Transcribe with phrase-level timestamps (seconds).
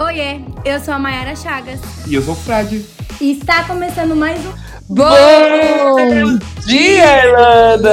[0.00, 1.78] Oiê, eu sou a Mayara Chagas.
[2.08, 2.82] E eu sou o Fred.
[3.20, 4.52] E está começando mais um.
[4.88, 7.90] Bom dia, Irlanda!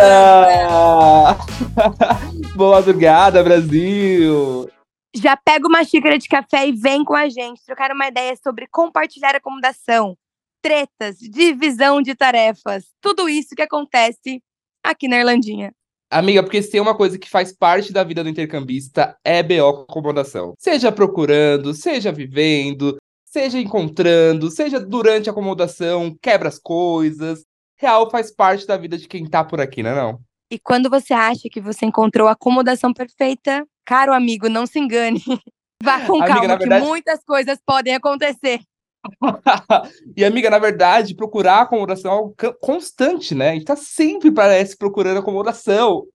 [2.55, 4.69] Boa madrugada, Brasil!
[5.13, 8.65] Já pega uma xícara de café e vem com a gente trocar uma ideia sobre
[8.67, 10.17] compartilhar acomodação,
[10.61, 14.41] tretas, divisão de tarefas, tudo isso que acontece
[14.81, 15.73] aqui na Irlandinha.
[16.11, 19.83] Amiga, porque se tem uma coisa que faz parte da vida do intercambista é BO
[19.87, 20.55] acomodação.
[20.57, 27.43] Seja procurando, seja vivendo, seja encontrando, seja durante a acomodação, quebra as coisas.
[27.77, 30.19] Real faz parte da vida de quem tá por aqui, não é não?
[30.51, 35.21] E quando você acha que você encontrou a acomodação perfeita, caro amigo, não se engane.
[35.81, 38.59] Vá com Amiga, calma, verdade- que muitas coisas podem acontecer.
[40.15, 43.51] e, amiga, na verdade, procurar acomodação é algo constante, né?
[43.51, 46.05] A gente tá sempre, parece, procurando acomodação.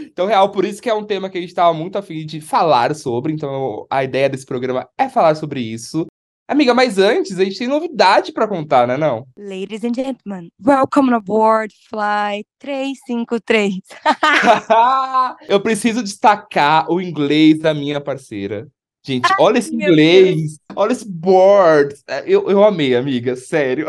[0.00, 2.40] Então, real, por isso que é um tema que a gente tava muito afim de
[2.40, 3.32] falar sobre.
[3.32, 6.06] Então, a ideia desse programa é falar sobre isso.
[6.48, 9.26] Amiga, mas antes, a gente tem novidade pra contar, né, não?
[9.38, 13.78] Ladies and gentlemen, welcome aboard Flight 353.
[15.48, 18.68] Eu preciso destacar o inglês da minha parceira.
[19.04, 21.94] Gente, olha esse inglês, olha esse board.
[22.06, 23.86] É, Eu, eu amei, amiga, sério.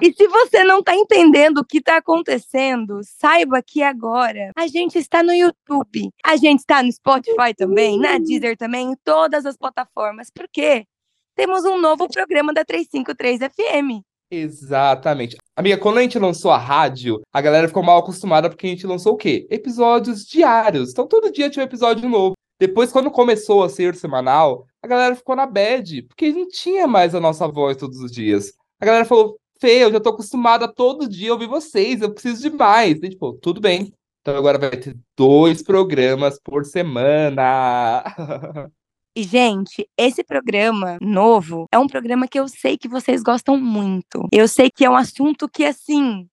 [0.00, 4.96] E se você não tá entendendo o que tá acontecendo, saiba que agora a gente
[4.96, 9.56] está no YouTube, a gente está no Spotify também, na Deezer também, em todas as
[9.56, 10.84] plataformas, porque
[11.34, 14.04] temos um novo programa da 353 FM.
[14.30, 15.36] Exatamente.
[15.56, 18.86] Amiga, quando a gente lançou a rádio, a galera ficou mal acostumada porque a gente
[18.86, 19.46] lançou o quê?
[19.50, 20.90] Episódios diários.
[20.90, 22.34] Então todo dia tinha um episódio novo.
[22.58, 27.14] Depois, quando começou a ser semanal, a galera ficou na bad, porque não tinha mais
[27.14, 28.52] a nossa voz todos os dias.
[28.80, 32.56] A galera falou, Fê, eu já tô acostumada todo dia ouvir vocês, eu preciso de
[32.56, 32.98] mais.
[33.02, 33.92] E, tipo, tudo bem.
[34.20, 38.02] Então agora vai ter dois programas por semana.
[39.14, 44.26] E, gente, esse programa novo é um programa que eu sei que vocês gostam muito.
[44.32, 46.26] Eu sei que é um assunto que, assim,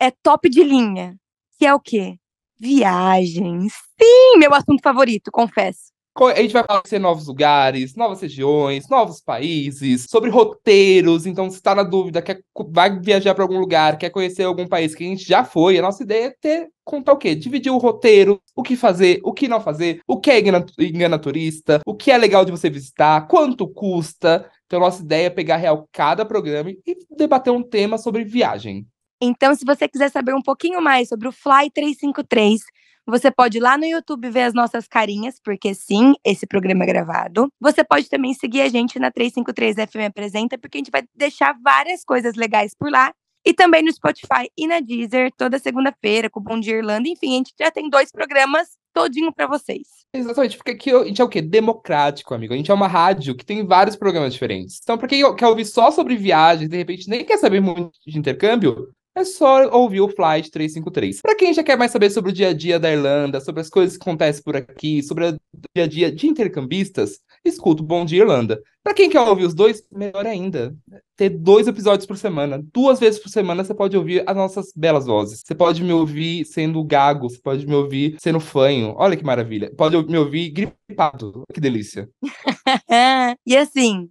[0.00, 1.14] é top de linha.
[1.58, 2.16] Que é o quê?
[2.62, 3.72] Viagens.
[4.00, 5.90] Sim, meu assunto favorito, confesso.
[6.14, 11.26] Co- A gente vai conhecer novos lugares, novas regiões, novos países, sobre roteiros.
[11.26, 12.40] Então, se está na dúvida, quer,
[12.70, 15.82] vai viajar para algum lugar, quer conhecer algum país que a gente já foi, a
[15.82, 17.34] nossa ideia é ter, contar o quê?
[17.34, 21.18] Dividir o roteiro, o que fazer, o que não fazer, o que é engana, engana
[21.18, 24.48] turista, o que é legal de você visitar, quanto custa.
[24.66, 26.78] Então, nossa ideia é pegar real cada programa e
[27.10, 28.86] debater um tema sobre viagem.
[29.24, 32.60] Então, se você quiser saber um pouquinho mais sobre o Fly 353,
[33.06, 36.88] você pode ir lá no YouTube ver as nossas carinhas, porque sim, esse programa é
[36.88, 37.48] gravado.
[37.60, 41.56] Você pode também seguir a gente na 353 FM Apresenta, porque a gente vai deixar
[41.62, 43.14] várias coisas legais por lá.
[43.44, 47.08] E também no Spotify e na Deezer, toda segunda-feira, com o Bom Dia Irlanda.
[47.08, 49.86] Enfim, a gente já tem dois programas todinho pra vocês.
[50.12, 51.40] Exatamente, porque aqui a gente é o quê?
[51.40, 52.54] Democrático, amigo.
[52.54, 54.80] A gente é uma rádio que tem vários programas diferentes.
[54.82, 58.18] Então, pra quem quer ouvir só sobre viagens, de repente nem quer saber muito de
[58.18, 61.20] intercâmbio, é só ouvir o Flight 353.
[61.20, 63.68] Pra quem já quer mais saber sobre o dia a dia da Irlanda, sobre as
[63.68, 65.38] coisas que acontecem por aqui, sobre o
[65.74, 68.60] dia a dia de intercambistas, escuta o Bom Dia Irlanda.
[68.82, 70.74] Pra quem quer ouvir os dois, melhor ainda.
[71.16, 72.60] Ter dois episódios por semana.
[72.72, 75.42] Duas vezes por semana você pode ouvir as nossas belas vozes.
[75.44, 78.94] Você pode me ouvir sendo gago, você pode me ouvir sendo fanho.
[78.96, 79.72] Olha que maravilha.
[79.76, 81.44] Pode me ouvir gripado.
[81.52, 82.08] Que delícia.
[83.46, 84.08] e assim,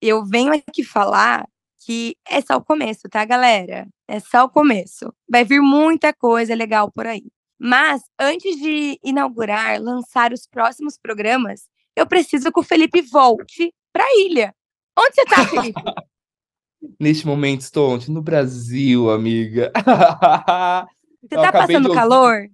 [0.00, 1.46] eu venho aqui falar
[1.84, 3.86] que é só o começo, tá, galera?
[4.08, 5.12] É só o começo.
[5.28, 7.24] Vai vir muita coisa legal por aí.
[7.58, 11.62] Mas antes de inaugurar, lançar os próximos programas,
[11.96, 14.54] eu preciso que o Felipe volte pra ilha.
[14.98, 15.80] Onde você tá, Felipe?
[16.98, 18.10] Neste momento estou onde?
[18.10, 19.70] No Brasil, amiga.
[21.22, 22.48] Você Eu tá de passando calor?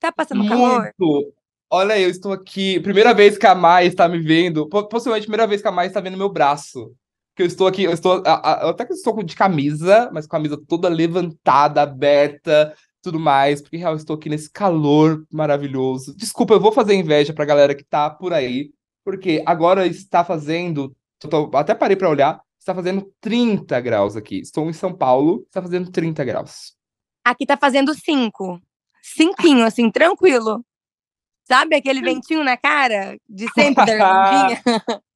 [0.00, 0.92] Tá passando calor?
[0.98, 1.34] Muito.
[1.70, 2.80] Olha, eu estou aqui.
[2.80, 4.66] Primeira vez que a Mai está me vendo.
[4.68, 6.94] po- Possivelmente, primeira vez que a Mai está vendo meu braço.
[7.36, 8.22] Que eu estou aqui, eu estou.
[8.26, 12.74] a- a- eu até que estou de camisa, mas com a camisa toda levantada, aberta,
[13.02, 13.62] tudo mais.
[13.62, 16.14] Porque real, eu estou aqui nesse calor maravilhoso.
[16.16, 18.70] Desculpa, eu vou fazer inveja pra galera que tá por aí.
[19.04, 20.94] Porque agora está fazendo.
[21.18, 22.40] tô- até parei pra olhar.
[22.58, 24.40] Está fazendo 30 graus aqui.
[24.40, 26.74] Estou em São Paulo, está fazendo 30 graus.
[27.24, 28.60] Aqui tá fazendo cinco.
[29.02, 30.62] Cinquinho, assim, tranquilo.
[31.48, 34.46] Sabe aquele ventinho na cara de sempre da?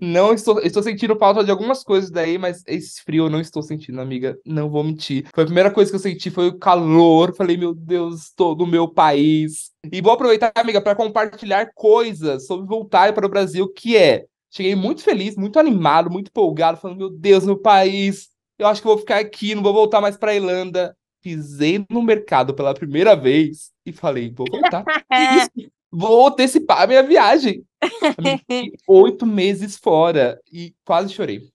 [0.00, 3.62] Não estou, estou sentindo falta de algumas coisas daí, mas esse frio eu não estou
[3.62, 4.38] sentindo, amiga.
[4.44, 5.26] Não vou mentir.
[5.34, 7.34] Foi a primeira coisa que eu senti, foi o calor.
[7.34, 9.70] Falei, meu Deus, estou no meu país.
[9.90, 14.26] E vou aproveitar, amiga, para compartilhar coisas sobre voltar para o Brasil, que é.
[14.50, 18.28] Cheguei muito feliz, muito animado, muito empolgado, falando, meu Deus, meu país.
[18.58, 20.96] Eu acho que vou ficar aqui, não vou voltar mais para Irlanda.
[21.22, 24.84] Pisei no mercado pela primeira vez e falei, vou voltar.
[25.10, 27.64] Isso vou antecipar a minha viagem.
[28.88, 31.48] Oito meses fora e quase chorei.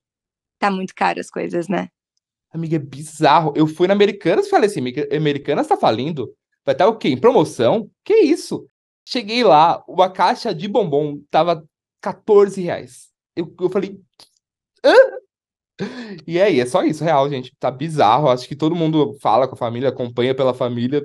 [0.59, 1.89] Tá muito caro as coisas, né?
[2.53, 3.53] Amiga, é bizarro.
[3.55, 6.33] Eu fui na Americanas e falei assim, "Amiga, Americanas tá falindo?
[6.65, 7.09] Vai estar o quê?
[7.09, 7.89] Em promoção?
[8.03, 8.67] Que isso?
[9.07, 11.63] Cheguei lá, uma caixa de bombom tava
[12.01, 13.09] 14 reais.
[13.35, 13.99] Eu, eu falei,
[14.85, 14.93] hã?
[16.27, 17.51] E aí, é só isso, real, gente.
[17.59, 18.29] Tá bizarro.
[18.29, 21.01] Acho que todo mundo fala com a família, acompanha pela família.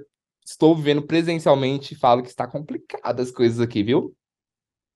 [0.47, 4.15] Estou vivendo presencialmente e falo que está complicado as coisas aqui, viu?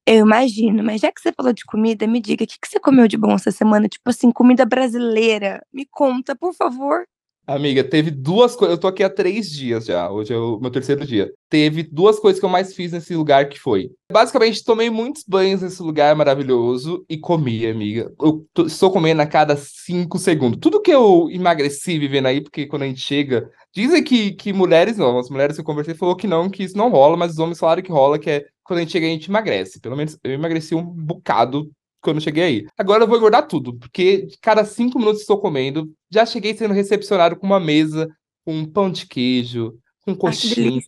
[0.07, 2.81] Eu imagino, mas já que você falou de comida, me diga, o que, que você
[2.81, 3.89] comeu de bom essa semana?
[3.89, 5.65] Tipo assim, comida brasileira.
[5.73, 7.05] Me conta, por favor.
[7.47, 8.77] Amiga, teve duas coisas.
[8.77, 10.09] Eu tô aqui há três dias já.
[10.09, 11.33] Hoje é o meu terceiro dia.
[11.49, 13.91] Teve duas coisas que eu mais fiz nesse lugar que foi.
[14.13, 18.13] Basicamente, tomei muitos banhos nesse lugar maravilhoso e comi, amiga.
[18.23, 20.61] Eu tô- estou comendo a cada cinco segundos.
[20.61, 23.51] Tudo que eu emagreci vivendo aí, porque quando a gente chega.
[23.75, 26.77] Dizem que, que mulheres não, as mulheres que eu conversei falou que não, que isso
[26.77, 29.11] não rola, mas os homens falaram que rola, que é quando a gente chega a
[29.11, 29.81] gente emagrece.
[29.81, 31.69] Pelo menos eu emagreci um bocado
[32.01, 32.67] quando eu cheguei aí.
[32.77, 35.93] Agora eu vou engordar tudo, porque cada cinco minutos estou comendo.
[36.11, 38.09] Já cheguei sendo recepcionado com uma mesa,
[38.45, 40.81] com um pão de queijo, com que coxinha.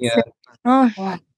[0.65, 0.91] Ai,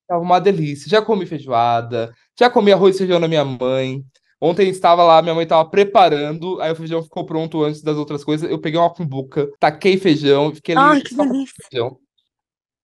[0.07, 0.89] Tava uma delícia.
[0.89, 4.05] Já comi feijoada, já comi arroz e feijão da minha mãe.
[4.41, 8.23] Ontem estava lá, minha mãe estava preparando, aí o feijão ficou pronto antes das outras
[8.23, 8.51] coisas.
[8.51, 11.55] Eu peguei uma cumbuca, taquei feijão, fiquei ali ai, que delícia.
[11.71, 11.99] feijão.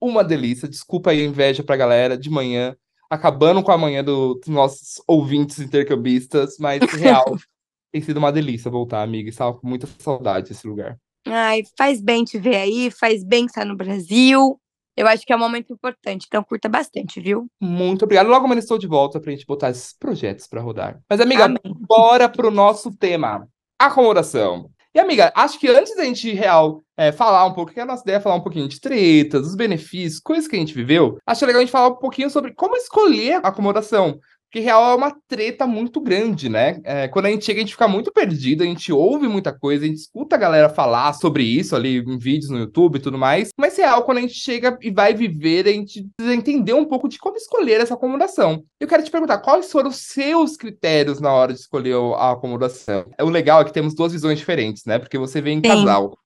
[0.01, 0.67] Uma delícia.
[0.67, 2.75] Desculpa aí a inveja pra galera de manhã,
[3.11, 7.25] acabando com a manhã do- dos nossos ouvintes intercambistas, mas real,
[7.93, 9.29] tem sido uma delícia voltar, amiga.
[9.29, 10.97] Estava com muita saudade desse lugar.
[11.27, 14.59] Ai, faz bem te ver aí, faz bem estar no Brasil.
[14.97, 17.47] Eu acho que é um momento importante, então curta bastante, viu?
[17.61, 18.29] Muito obrigado.
[18.29, 21.01] Logo menos estou de volta pra gente botar esses projetos pra rodar.
[21.09, 21.59] Mas, amiga, Amém.
[21.89, 23.47] bora pro nosso tema:
[23.79, 24.71] acomodação.
[24.95, 28.03] E, amiga, acho que antes da gente, real, é, falar um pouco, que a nossa
[28.03, 31.47] ideia é falar um pouquinho de tretas, dos benefícios, coisas que a gente viveu, acho
[31.47, 34.21] legal a gente falar um pouquinho sobre como escolher a acomodação.
[34.51, 36.81] Porque, real, é uma treta muito grande, né?
[36.83, 39.85] É, quando a gente chega, a gente fica muito perdido, a gente ouve muita coisa,
[39.85, 43.17] a gente escuta a galera falar sobre isso ali em vídeos no YouTube e tudo
[43.17, 43.51] mais.
[43.57, 47.09] Mas, real, quando a gente chega e vai viver, a gente precisa entender um pouco
[47.09, 48.65] de como escolher essa acomodação.
[48.81, 53.07] Eu quero te perguntar, quais foram os seus critérios na hora de escolher a acomodação?
[53.17, 54.99] É, O legal é que temos duas visões diferentes, né?
[54.99, 55.69] Porque você vem em Sim.
[55.69, 56.19] casal.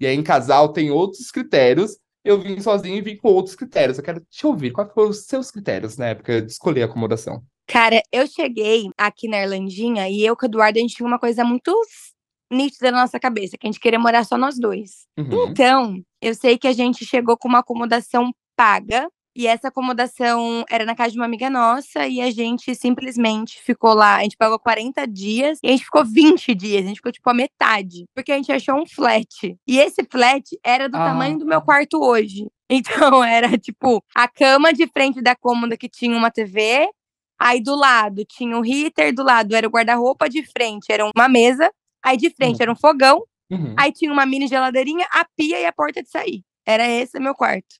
[0.00, 1.96] E aí, em casal, tem outros critérios.
[2.24, 3.98] Eu vim sozinho e vim com outros critérios.
[3.98, 4.72] Eu quero te ouvir.
[4.72, 7.42] Quais foram os seus critérios na época de escolher a acomodação?
[7.66, 11.18] Cara, eu cheguei aqui na Irlandinha e eu com o Eduardo, a gente tinha uma
[11.18, 11.72] coisa muito
[12.50, 15.06] nítida na nossa cabeça, que a gente queria morar só nós dois.
[15.18, 15.50] Uhum.
[15.50, 19.08] Então, eu sei que a gente chegou com uma acomodação paga.
[19.36, 23.92] E essa acomodação era na casa de uma amiga nossa e a gente simplesmente ficou
[23.92, 24.16] lá.
[24.16, 26.84] A gente pagou 40 dias e a gente ficou 20 dias.
[26.84, 28.06] A gente ficou tipo a metade.
[28.14, 29.54] Porque a gente achou um flat.
[29.66, 31.04] E esse flat era do Ah.
[31.08, 32.46] tamanho do meu quarto hoje.
[32.68, 36.88] Então era tipo a cama de frente da cômoda que tinha uma TV.
[37.38, 41.28] Aí do lado tinha o heater, do lado era o guarda-roupa, de frente era uma
[41.28, 41.70] mesa.
[42.02, 42.62] Aí de frente Uhum.
[42.62, 43.22] era um fogão.
[43.50, 43.74] Uhum.
[43.78, 46.42] Aí tinha uma mini geladeirinha, a pia e a porta de sair.
[46.66, 47.76] Era esse meu quarto.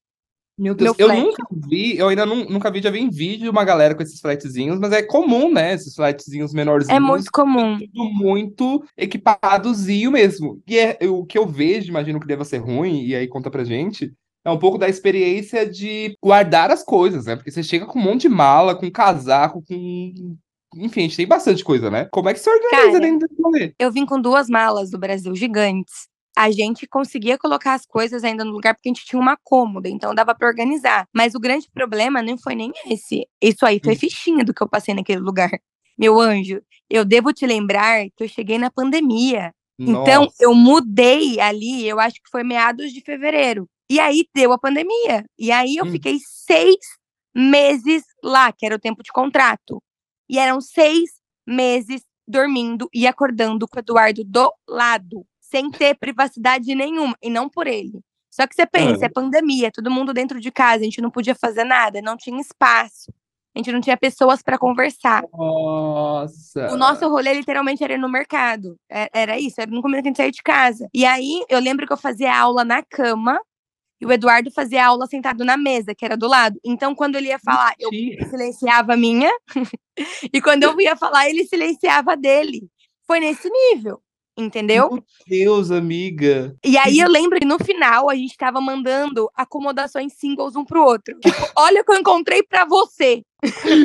[0.59, 1.23] Meu Deus, Meu eu flat.
[1.27, 4.19] nunca vi, eu ainda nu- nunca vi, já vi em vídeo uma galera com esses
[4.21, 5.75] flatzinhos, mas é comum, né?
[5.75, 6.97] Esses flatzinhos menorzinhos.
[6.97, 7.79] É muito comum.
[7.79, 10.63] tudo muito equipadozinho mesmo.
[10.67, 13.65] E é, o que eu vejo, imagino que deva ser ruim, e aí conta pra
[13.65, 14.13] gente,
[14.45, 17.37] é um pouco da experiência de guardar as coisas, né?
[17.37, 20.37] Porque você chega com um monte de mala, com casaco, com.
[20.77, 22.07] Enfim, a gente tem bastante coisa, né?
[22.11, 23.75] Como é que você organiza Cara, dentro desse rolê?
[23.79, 26.07] Eu vim com duas malas do Brasil gigantes.
[26.37, 29.89] A gente conseguia colocar as coisas ainda no lugar porque a gente tinha uma cômoda,
[29.89, 31.09] então dava pra organizar.
[31.15, 33.27] Mas o grande problema não foi nem esse.
[33.43, 33.99] Isso aí foi Hum.
[33.99, 35.51] fichinha do que eu passei naquele lugar.
[35.99, 39.53] Meu anjo, eu devo te lembrar que eu cheguei na pandemia.
[39.79, 40.35] Então, Nossa.
[40.41, 43.67] eu mudei ali, eu acho que foi meados de fevereiro.
[43.91, 45.25] E aí deu a pandemia.
[45.39, 45.91] E aí eu Hum.
[45.91, 46.77] fiquei seis
[47.35, 49.83] meses lá, que era o tempo de contrato.
[50.29, 51.11] E eram seis
[51.47, 57.17] meses dormindo e acordando com o Eduardo do lado, sem ter privacidade nenhuma.
[57.23, 58.01] E não por ele.
[58.31, 59.07] Só que você pensa, Ah.
[59.07, 62.41] é pandemia, todo mundo dentro de casa, a gente não podia fazer nada, não tinha
[62.41, 63.11] espaço.
[63.55, 65.23] A gente não tinha pessoas para conversar.
[65.33, 66.71] Nossa.
[66.73, 68.77] O nosso rolê literalmente era no mercado.
[68.91, 70.87] É- Era isso, era no começo que a gente saía de casa.
[70.93, 73.41] E aí eu lembro que eu fazia aula na cama
[73.99, 76.61] e o Eduardo fazia aula sentado na mesa, que era do lado.
[76.63, 77.89] Então, quando ele ia falar, eu
[78.29, 79.31] silenciava a minha.
[80.31, 82.69] e quando eu ia falar, ele silenciava a dele.
[83.07, 84.03] Foi nesse nível,
[84.37, 84.91] entendeu?
[84.91, 86.55] Meu Deus, amiga.
[86.65, 90.85] E aí eu lembro que no final a gente tava mandando acomodações singles um pro
[90.85, 91.17] outro.
[91.27, 93.23] Tipo, olha o que eu encontrei pra você.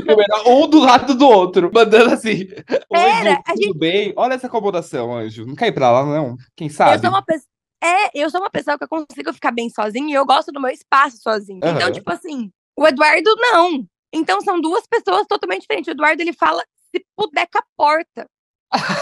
[0.06, 2.48] Eu era um do lado do outro, mandando assim.
[2.92, 4.14] Era, Gu, a tudo bem?
[4.16, 5.46] Olha essa acomodação, anjo.
[5.46, 6.36] Não ir pra lá, não?
[6.56, 6.96] Quem sabe?
[6.96, 7.52] Eu sou uma pessoa.
[7.84, 10.62] É, eu sou uma pessoa que eu consigo ficar bem sozinha e eu gosto do
[10.62, 11.58] meu espaço sozinha.
[11.58, 11.92] Então, Aham.
[11.92, 13.84] tipo assim, o Eduardo não.
[14.14, 15.88] Então são duas pessoas totalmente diferentes.
[15.88, 18.28] O Eduardo ele fala se puder com a porta.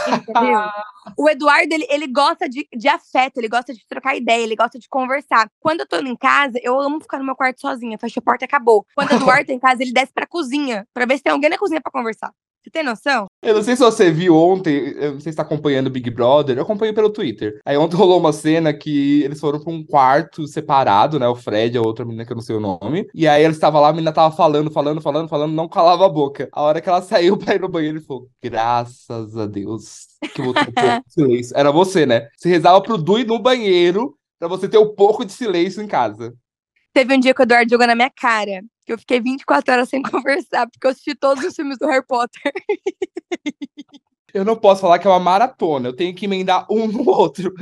[0.08, 0.60] Entendeu?
[1.18, 4.80] o Eduardo, ele, ele gosta de, de afeto, ele gosta de trocar ideia, ele gosta
[4.80, 5.50] de conversar.
[5.60, 8.46] Quando eu tô em casa, eu amo ficar no meu quarto sozinha, fecha a porta
[8.46, 8.86] e acabou.
[8.96, 11.50] Quando o Eduardo tá em casa, ele desce pra cozinha, pra ver se tem alguém
[11.50, 12.32] na cozinha pra conversar.
[12.62, 13.28] Você tem noção?
[13.42, 16.10] Eu não sei se você viu ontem, eu não sei se tá acompanhando o Big
[16.10, 17.60] Brother, eu acompanho pelo Twitter.
[17.66, 21.28] Aí ontem rolou uma cena que eles foram pra um quarto separado, né?
[21.28, 23.08] O Fred, a outra menina que eu não sei o nome.
[23.14, 26.10] E aí eles estavam lá, a menina tava falando, falando, falando, falando, não calava a
[26.10, 26.50] boca.
[26.52, 30.42] A hora que ela saiu pra ir no banheiro, ele falou: graças a Deus que
[30.42, 31.58] voltou um pouco de silêncio.
[31.58, 32.28] Era você, né?
[32.38, 35.88] Você rezava pro Du ir no banheiro pra você ter um pouco de silêncio em
[35.88, 36.34] casa.
[36.94, 39.90] Teve um dia que o Eduardo jogou na minha cara que eu fiquei 24 horas
[39.90, 42.42] sem conversar, porque eu assisti todos os filmes do Harry Potter.
[44.34, 47.54] Eu não posso falar que é uma maratona, eu tenho que emendar um no outro.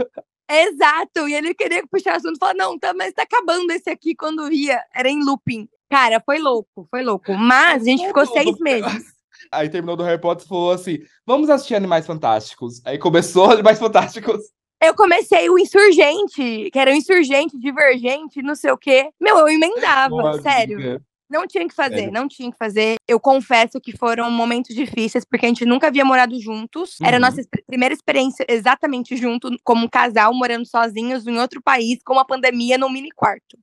[0.49, 4.15] Exato, e ele queria puxar assunto e falar: não, tá, mas tá acabando esse aqui
[4.15, 4.81] quando ia.
[4.95, 5.67] Era em looping.
[5.89, 7.33] Cara, foi louco, foi louco.
[7.33, 9.05] Mas a gente ficou seis meses.
[9.51, 12.81] Aí terminou do Harry Potter e falou assim: vamos assistir Animais Fantásticos.
[12.85, 14.41] Aí começou Animais Fantásticos.
[14.81, 19.09] Eu comecei o Insurgente, que era o Insurgente, Divergente, não sei o quê.
[19.19, 21.01] Meu, eu emendava, sério.
[21.29, 22.11] Não tinha que fazer, é.
[22.11, 22.95] não tinha que fazer.
[23.07, 26.97] Eu confesso que foram momentos difíceis, porque a gente nunca havia morado juntos.
[26.99, 27.07] Uhum.
[27.07, 31.99] Era a nossa primeira experiência exatamente junto, como um casal, morando sozinhos em outro país,
[32.05, 33.57] com uma pandemia no mini quarto.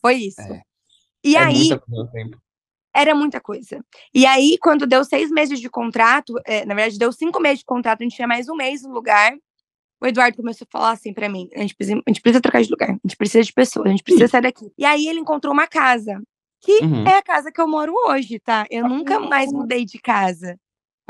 [0.00, 0.40] Foi isso.
[0.40, 0.62] É.
[1.24, 1.70] E é aí.
[2.94, 3.84] Era muita coisa.
[4.14, 7.64] E aí, quando deu seis meses de contrato, é, na verdade, deu cinco meses de
[7.64, 9.32] contrato, a gente tinha mais um mês no lugar.
[10.02, 12.62] O Eduardo começou a falar assim para mim: a gente, precisa, a gente precisa trocar
[12.62, 14.72] de lugar, a gente precisa de pessoas, a gente precisa sair daqui.
[14.78, 16.20] E aí ele encontrou uma casa
[16.60, 17.06] que uhum.
[17.06, 18.66] é a casa que eu moro hoje, tá?
[18.70, 20.56] Eu nunca mais mudei de casa.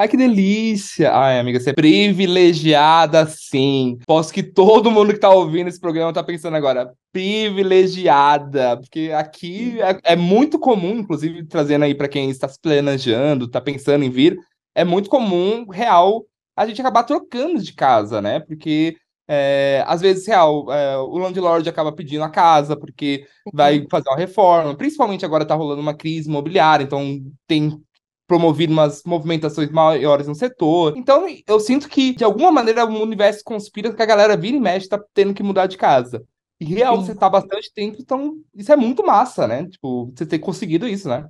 [0.01, 1.13] Ai, que delícia!
[1.13, 3.99] Ai, amiga, você é privilegiada, sim.
[4.07, 9.79] Posso que todo mundo que tá ouvindo esse programa tá pensando agora, privilegiada, porque aqui
[9.79, 14.09] é, é muito comum, inclusive trazendo aí para quem está se planejando, tá pensando em
[14.09, 14.39] vir,
[14.75, 16.25] é muito comum, real,
[16.61, 18.39] a gente acabar trocando de casa, né?
[18.41, 18.95] Porque
[19.27, 24.19] é, às vezes, real, é, o landlord acaba pedindo a casa porque vai fazer uma
[24.19, 27.81] reforma, principalmente agora está rolando uma crise imobiliária, então tem
[28.27, 30.95] promovido umas movimentações maiores no setor.
[30.99, 34.61] Então, eu sinto que, de alguma maneira, o universo conspira que a galera vira e
[34.61, 36.23] mexe, tá tendo que mudar de casa.
[36.61, 37.07] E real, Sim.
[37.07, 39.67] você tá bastante tempo, então isso é muito massa, né?
[39.67, 41.27] Tipo, você ter conseguido isso, né?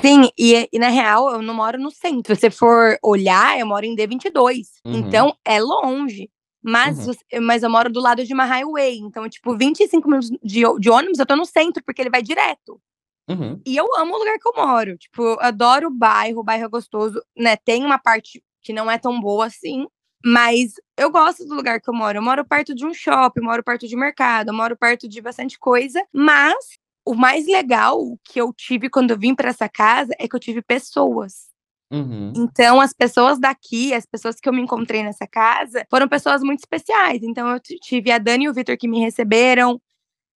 [0.00, 2.34] Sim, e, e, na real, eu não moro no centro.
[2.34, 4.66] Se você for olhar, eu moro em D22.
[4.84, 4.94] Uhum.
[4.94, 6.30] Então, é longe.
[6.62, 7.14] Mas, uhum.
[7.42, 8.98] mas eu moro do lado de uma highway.
[8.98, 12.80] Então, tipo, 25 minutos de, de ônibus, eu tô no centro, porque ele vai direto.
[13.28, 13.60] Uhum.
[13.66, 14.96] E eu amo o lugar que eu moro.
[14.98, 17.56] Tipo, eu adoro o bairro, o bairro é gostoso, né?
[17.56, 19.86] Tem uma parte que não é tão boa assim,
[20.24, 22.18] mas eu gosto do lugar que eu moro.
[22.18, 26.04] Eu moro perto de um shopping, moro perto de mercado, moro perto de bastante coisa.
[26.12, 30.34] Mas o mais legal que eu tive quando eu vim para essa casa é que
[30.34, 31.46] eu tive pessoas.
[31.90, 32.32] Uhum.
[32.36, 36.58] Então, as pessoas daqui, as pessoas que eu me encontrei nessa casa, foram pessoas muito
[36.58, 37.22] especiais.
[37.22, 39.80] Então, eu tive a Dani e o Vitor que me receberam.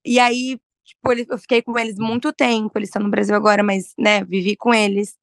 [0.04, 2.78] E aí, tipo, eu fiquei com eles muito tempo.
[2.78, 5.16] Eles estão no Brasil agora, mas, né, vivi com eles.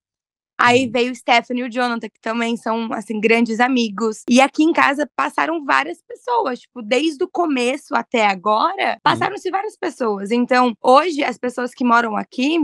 [0.59, 0.91] Aí uhum.
[0.91, 4.23] veio o Stephanie e o Jonathan, que também são, assim, grandes amigos.
[4.27, 6.59] E aqui em casa passaram várias pessoas.
[6.59, 8.99] Tipo, desde o começo até agora, uhum.
[9.03, 10.31] passaram-se várias pessoas.
[10.31, 12.57] Então, hoje, as pessoas que moram aqui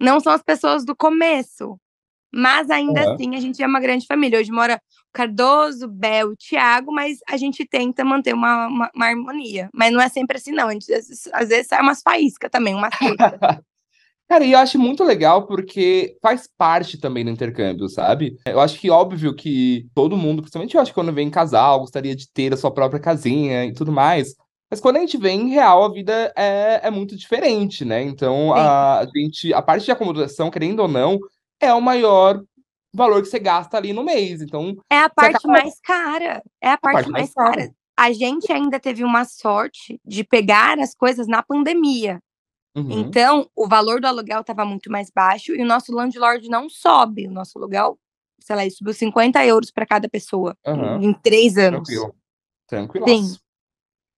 [0.00, 1.76] não são as pessoas do começo.
[2.32, 3.12] Mas ainda uhum.
[3.14, 4.38] assim, a gente é uma grande família.
[4.38, 9.06] Hoje mora o Cardoso, Bel, o Thiago, mas a gente tenta manter uma, uma, uma,
[9.06, 9.68] harmonia.
[9.74, 10.68] Mas não é sempre assim, não.
[10.68, 12.94] A gente, às, vezes, sai umas faíscas também, umas
[14.30, 18.36] Cara, e eu acho muito legal porque faz parte também do intercâmbio, sabe?
[18.46, 22.14] Eu acho que óbvio que todo mundo, principalmente eu acho que quando vem casal, gostaria
[22.14, 24.36] de ter a sua própria casinha e tudo mais.
[24.70, 28.04] Mas quando a gente vem em real, a vida é, é muito diferente, né?
[28.04, 31.18] Então, a, a gente, a parte de acomodação, querendo ou não,
[31.58, 32.40] é o maior
[32.94, 34.40] valor que você gasta ali no mês.
[34.40, 34.76] Então.
[34.88, 35.54] É a parte acaba...
[35.54, 36.40] mais cara.
[36.60, 37.62] É a parte, a parte mais, mais cara.
[37.62, 37.74] cara.
[37.98, 42.20] A gente ainda teve uma sorte de pegar as coisas na pandemia.
[42.76, 43.00] Uhum.
[43.00, 47.26] Então, o valor do aluguel estava muito mais baixo e o nosso landlord não sobe.
[47.26, 47.98] O nosso aluguel,
[48.38, 51.02] sei lá, subiu 50 euros para cada pessoa uhum.
[51.02, 51.88] em, três anos.
[51.88, 52.14] Tranquilo.
[52.66, 53.08] Tranquilo.
[53.08, 53.36] Sim.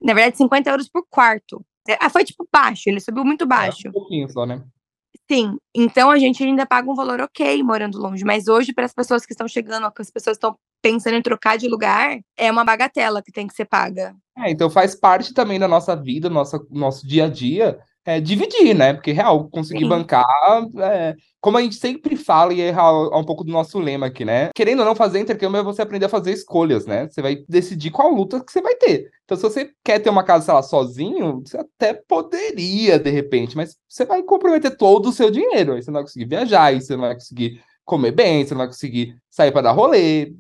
[0.03, 1.65] Na verdade, 50 euros por quarto.
[1.99, 3.87] Ah, foi tipo baixo, ele subiu muito baixo.
[3.87, 4.63] É, um pouquinho só, né?
[5.31, 8.93] Sim, então a gente ainda paga um valor ok morando longe, mas hoje, para as
[8.93, 12.65] pessoas que estão chegando, que as pessoas estão pensando em trocar de lugar, é uma
[12.65, 14.15] bagatela que tem que ser paga.
[14.37, 18.75] É, então faz parte também da nossa vida, nossa, nosso dia a dia, é, dividir,
[18.75, 18.93] né?
[18.93, 19.89] Porque, real, conseguir Sim.
[19.89, 20.25] bancar,
[20.79, 24.07] é, como a gente sempre fala, e é, real, é um pouco do nosso lema
[24.07, 24.51] aqui, né?
[24.55, 27.09] Querendo ou não fazer intercâmbio é você aprender a fazer escolhas, né?
[27.09, 29.11] Você vai decidir qual luta que você vai ter.
[29.25, 33.57] Então, se você quer ter uma casa, sei lá, sozinho, você até poderia, de repente,
[33.57, 35.75] mas você vai comprometer todo o seu dinheiro.
[35.75, 38.59] Aí você não vai conseguir viajar, aí você não vai conseguir comer bem, você não
[38.59, 40.33] vai conseguir sair para dar rolê.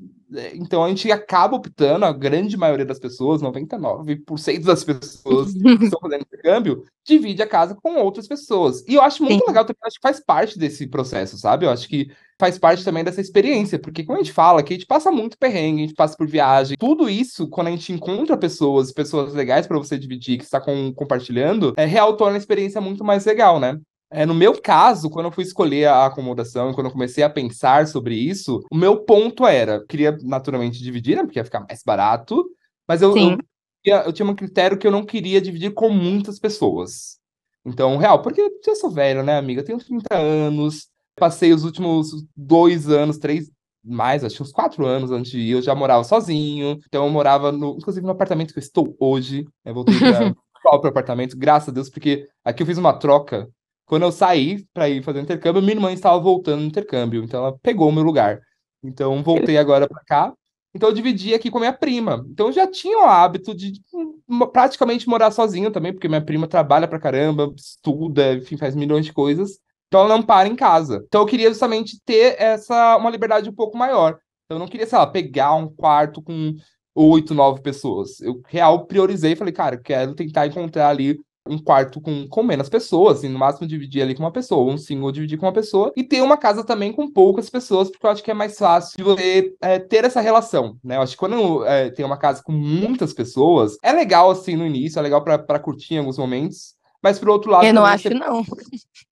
[0.55, 6.01] Então a gente acaba optando, a grande maioria das pessoas, 99% das pessoas que estão
[6.01, 8.85] fazendo intercâmbio, divide a casa com outras pessoas.
[8.87, 9.47] E eu acho muito Sim.
[9.49, 11.67] legal também, acho que faz parte desse processo, sabe?
[11.67, 14.77] Eu acho que faz parte também dessa experiência, porque quando a gente fala que a
[14.77, 18.37] gente passa muito perrengue, a gente passa por viagem, tudo isso, quando a gente encontra
[18.37, 22.81] pessoas, pessoas legais para você dividir, que está com, compartilhando, é real torna a experiência
[22.81, 23.79] muito mais legal, né?
[24.12, 27.31] É, no meu caso, quando eu fui escolher a acomodação e quando eu comecei a
[27.31, 31.83] pensar sobre isso, o meu ponto era, queria naturalmente dividir, né, porque ia ficar mais
[31.85, 32.45] barato,
[32.87, 33.37] mas eu, eu,
[33.83, 37.19] tinha- eu tinha um critério que eu não queria dividir com muitas pessoas.
[37.64, 39.61] Então, real, porque eu sou velho, né, amiga?
[39.61, 43.50] Eu tenho 30 anos, passei os últimos dois anos, três,
[43.85, 46.78] mais, acho que uns quatro anos antes de ir, eu já morava sozinho.
[46.87, 49.45] Então, eu morava, no, inclusive, no apartamento que eu estou hoje.
[49.64, 53.49] Eu voltei para o próprio apartamento, graças a Deus, porque aqui eu fiz uma troca.
[53.93, 57.45] Quando eu saí para ir fazer o intercâmbio, minha irmã estava voltando no intercâmbio, então
[57.45, 58.41] ela pegou o meu lugar.
[58.83, 60.33] Então, voltei agora para cá.
[60.75, 62.25] Então, eu dividi aqui com a minha prima.
[62.31, 66.49] Então, eu já tinha o hábito de hum, praticamente morar sozinho também, porque minha prima
[66.49, 69.59] trabalha pra caramba, estuda, enfim, faz milhões de coisas.
[69.89, 71.05] Então ela não para em casa.
[71.07, 74.19] Então eu queria justamente ter essa uma liberdade um pouco maior.
[74.47, 76.55] Então eu não queria, sei lá, pegar um quarto com
[76.95, 78.23] oito, nove pessoas.
[78.23, 83.19] Eu real priorizei falei, cara, quero tentar encontrar ali um quarto com, com menos pessoas,
[83.19, 86.05] assim, no máximo dividir ali com uma pessoa, um single dividir com uma pessoa, e
[86.05, 89.03] ter uma casa também com poucas pessoas, porque eu acho que é mais fácil de
[89.03, 90.97] você é, ter essa relação, né?
[90.97, 94.67] Eu acho que quando é, tem uma casa com muitas pessoas, é legal assim no
[94.67, 97.85] início, é legal pra pra curtir em alguns momentos, mas por outro lado, Eu não
[97.85, 98.45] acho, não.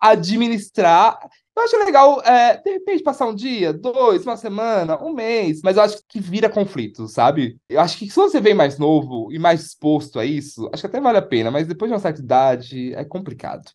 [0.00, 1.18] administrar.
[1.60, 5.76] Eu acho legal, é, de repente, passar um dia, dois, uma semana, um mês, mas
[5.76, 7.58] eu acho que vira conflito, sabe?
[7.68, 10.86] Eu acho que se você vem mais novo e mais exposto a isso, acho que
[10.86, 13.70] até vale a pena, mas depois de uma certa idade é complicado.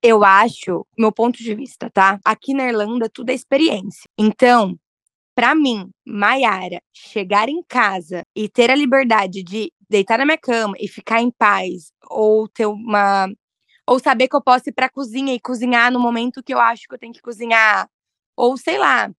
[0.00, 2.20] Eu acho, meu ponto de vista, tá?
[2.24, 4.08] Aqui na Irlanda tudo é experiência.
[4.16, 4.78] Então,
[5.34, 10.76] pra mim, Maiara, chegar em casa e ter a liberdade de deitar na minha cama
[10.78, 13.28] e ficar em paz, ou ter uma.
[13.88, 16.88] Ou saber que eu posso ir pra cozinha e cozinhar no momento que eu acho
[16.88, 17.88] que eu tenho que cozinhar.
[18.36, 19.10] Ou sei lá,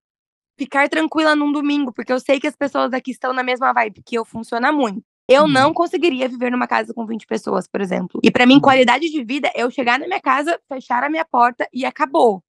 [0.57, 4.03] ficar tranquila num domingo, porque eu sei que as pessoas aqui estão na mesma vibe
[4.05, 5.03] que eu, funciona muito.
[5.29, 5.49] Eu Uhum.
[5.49, 8.19] não conseguiria viver numa casa com 20 pessoas, por exemplo.
[8.23, 8.61] E pra mim, Uhum.
[8.61, 12.43] qualidade de vida é eu chegar na minha casa, fechar a minha porta e acabou.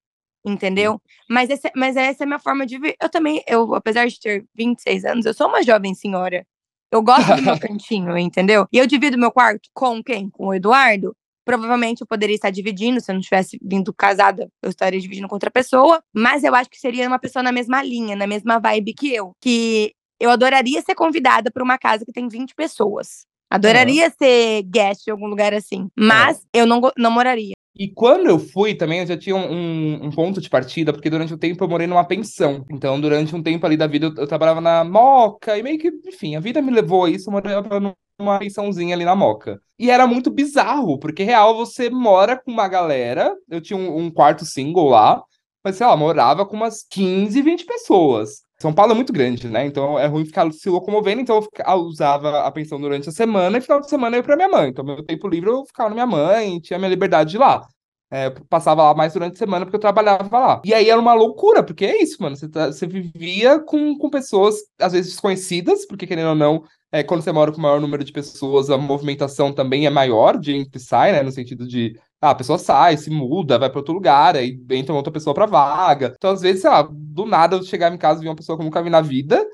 [0.44, 1.00] Entendeu?
[1.28, 2.94] Mas, esse, mas essa é a minha forma de ver.
[3.02, 6.46] Eu também, eu, apesar de ter 26 anos, eu sou uma jovem senhora.
[6.90, 8.66] Eu gosto do meu cantinho, entendeu?
[8.72, 10.30] E eu divido meu quarto com quem?
[10.30, 11.14] Com o Eduardo.
[11.48, 15.34] Provavelmente eu poderia estar dividindo, se eu não tivesse vindo casada, eu estaria dividindo com
[15.34, 16.02] outra pessoa.
[16.14, 19.32] Mas eu acho que seria uma pessoa na mesma linha, na mesma vibe que eu.
[19.40, 23.24] Que eu adoraria ser convidada para uma casa que tem 20 pessoas.
[23.50, 25.88] Adoraria ser guest em algum lugar assim.
[25.98, 27.54] Mas eu não, não moraria.
[27.78, 31.32] E quando eu fui também, eu já tinha um, um- ponto de partida, porque durante
[31.32, 32.64] um tempo eu morei numa pensão.
[32.70, 35.88] Então, durante um tempo ali da vida, eu, eu trabalhava na Moca, e meio que,
[36.06, 37.80] enfim, a vida me levou a isso, eu morava
[38.18, 39.60] numa pensãozinha ali na Moca.
[39.78, 44.10] E era muito bizarro, porque, real, você mora com uma galera, eu tinha um, um
[44.10, 45.22] quarto single lá,
[45.64, 48.42] mas, sei lá, morava com umas 15, 20 pessoas.
[48.60, 49.64] São Paulo é muito grande, né?
[49.66, 51.20] Então é ruim ficar se locomovendo.
[51.20, 54.20] Então eu fica- eu usava a pensão durante a semana e final de semana eu
[54.20, 54.68] ia pra minha mãe.
[54.70, 57.66] Então, meu tempo livre eu ficava na minha mãe, tinha minha liberdade de lá.
[58.10, 60.62] É, passava lá mais durante a semana porque eu trabalhava lá.
[60.64, 62.36] E aí era uma loucura, porque é isso, mano.
[62.36, 67.02] Você, tá- você vivia com, com pessoas, às vezes desconhecidas, porque querendo ou não, é,
[67.02, 70.54] quando você mora com o maior número de pessoas, a movimentação também é maior de
[70.54, 71.22] entra e sai, né?
[71.22, 74.94] No sentido de ah, a pessoa sai, se muda, vai para outro lugar, aí entra
[74.94, 76.14] outra pessoa pra vaga.
[76.16, 78.56] Então, às vezes, sei lá, do nada eu chegava em casa e vi uma pessoa
[78.56, 79.44] que eu nunca vi na vida.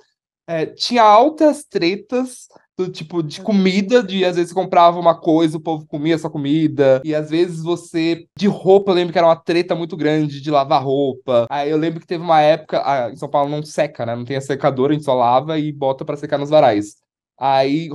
[0.46, 5.57] É, tinha altas tretas do tipo de comida, de às vezes você comprava uma coisa,
[5.57, 9.29] o povo comia essa comida, e às vezes você, de roupa, eu lembro que era
[9.29, 11.46] uma treta muito grande de lavar roupa.
[11.48, 14.16] Aí eu lembro que teve uma época, ah, em São Paulo não seca, né?
[14.16, 16.96] Não tem a secadora, a gente só lava e bota pra secar nos varais.
[17.38, 17.88] Aí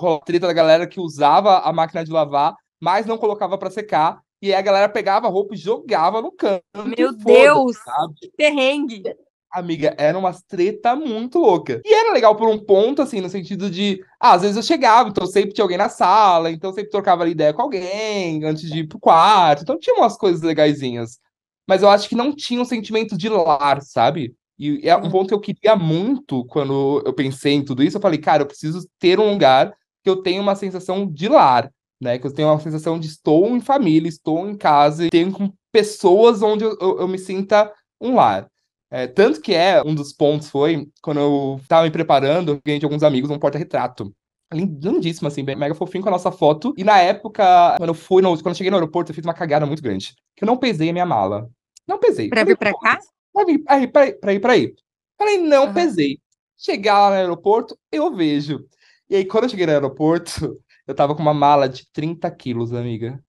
[0.00, 3.70] rolou a treta da galera que usava a máquina de lavar, mas não colocava pra
[3.70, 4.20] secar.
[4.42, 6.64] E aí a galera pegava a roupa e jogava no canto.
[6.98, 7.76] Meu Deus!
[7.78, 8.32] sabe?
[8.36, 9.04] Perrengue.
[9.52, 11.80] Amiga, era uma treta muito louca.
[11.84, 14.02] E era legal por um ponto, assim, no sentido de.
[14.18, 17.28] Ah, às vezes eu chegava, então sempre tinha alguém na sala, então eu sempre trocava
[17.28, 19.62] ideia com alguém antes de ir pro quarto.
[19.62, 21.20] Então tinha umas coisas legaisinhas.
[21.68, 24.34] Mas eu acho que não tinha um sentimento de lar, sabe?
[24.58, 25.10] E é um Sim.
[25.10, 27.98] ponto que eu queria muito quando eu pensei em tudo isso.
[27.98, 31.70] Eu falei, cara, eu preciso ter um lugar que eu tenha uma sensação de lar.
[32.02, 32.18] Né?
[32.18, 35.52] Que eu tenho uma sensação de estou em família, estou em casa e tenho com
[35.70, 38.48] pessoas onde eu, eu, eu me sinta um lar.
[38.90, 42.84] É, tanto que é, um dos pontos foi, quando eu estava me preparando, ganhei de
[42.84, 44.12] alguns amigos um porta-retrato.
[44.52, 46.74] Lindíssimo, assim, mega fofinho com a nossa foto.
[46.76, 49.32] E na época, quando eu fui, no, quando eu cheguei no aeroporto, eu fiz uma
[49.32, 50.14] cagada muito grande.
[50.36, 51.48] Que eu não pesei a minha mala.
[51.88, 52.28] Não pesei.
[52.28, 52.98] Pra vir pra cá?
[53.32, 54.74] Pra vir, pra ir, pra ir, pra ir, pra ir.
[55.16, 56.18] Falei, não pesei.
[56.58, 58.66] Chegar lá no aeroporto, eu vejo.
[59.08, 62.72] E aí, quando eu cheguei no aeroporto, eu tava com uma mala de 30 quilos,
[62.72, 63.22] amiga.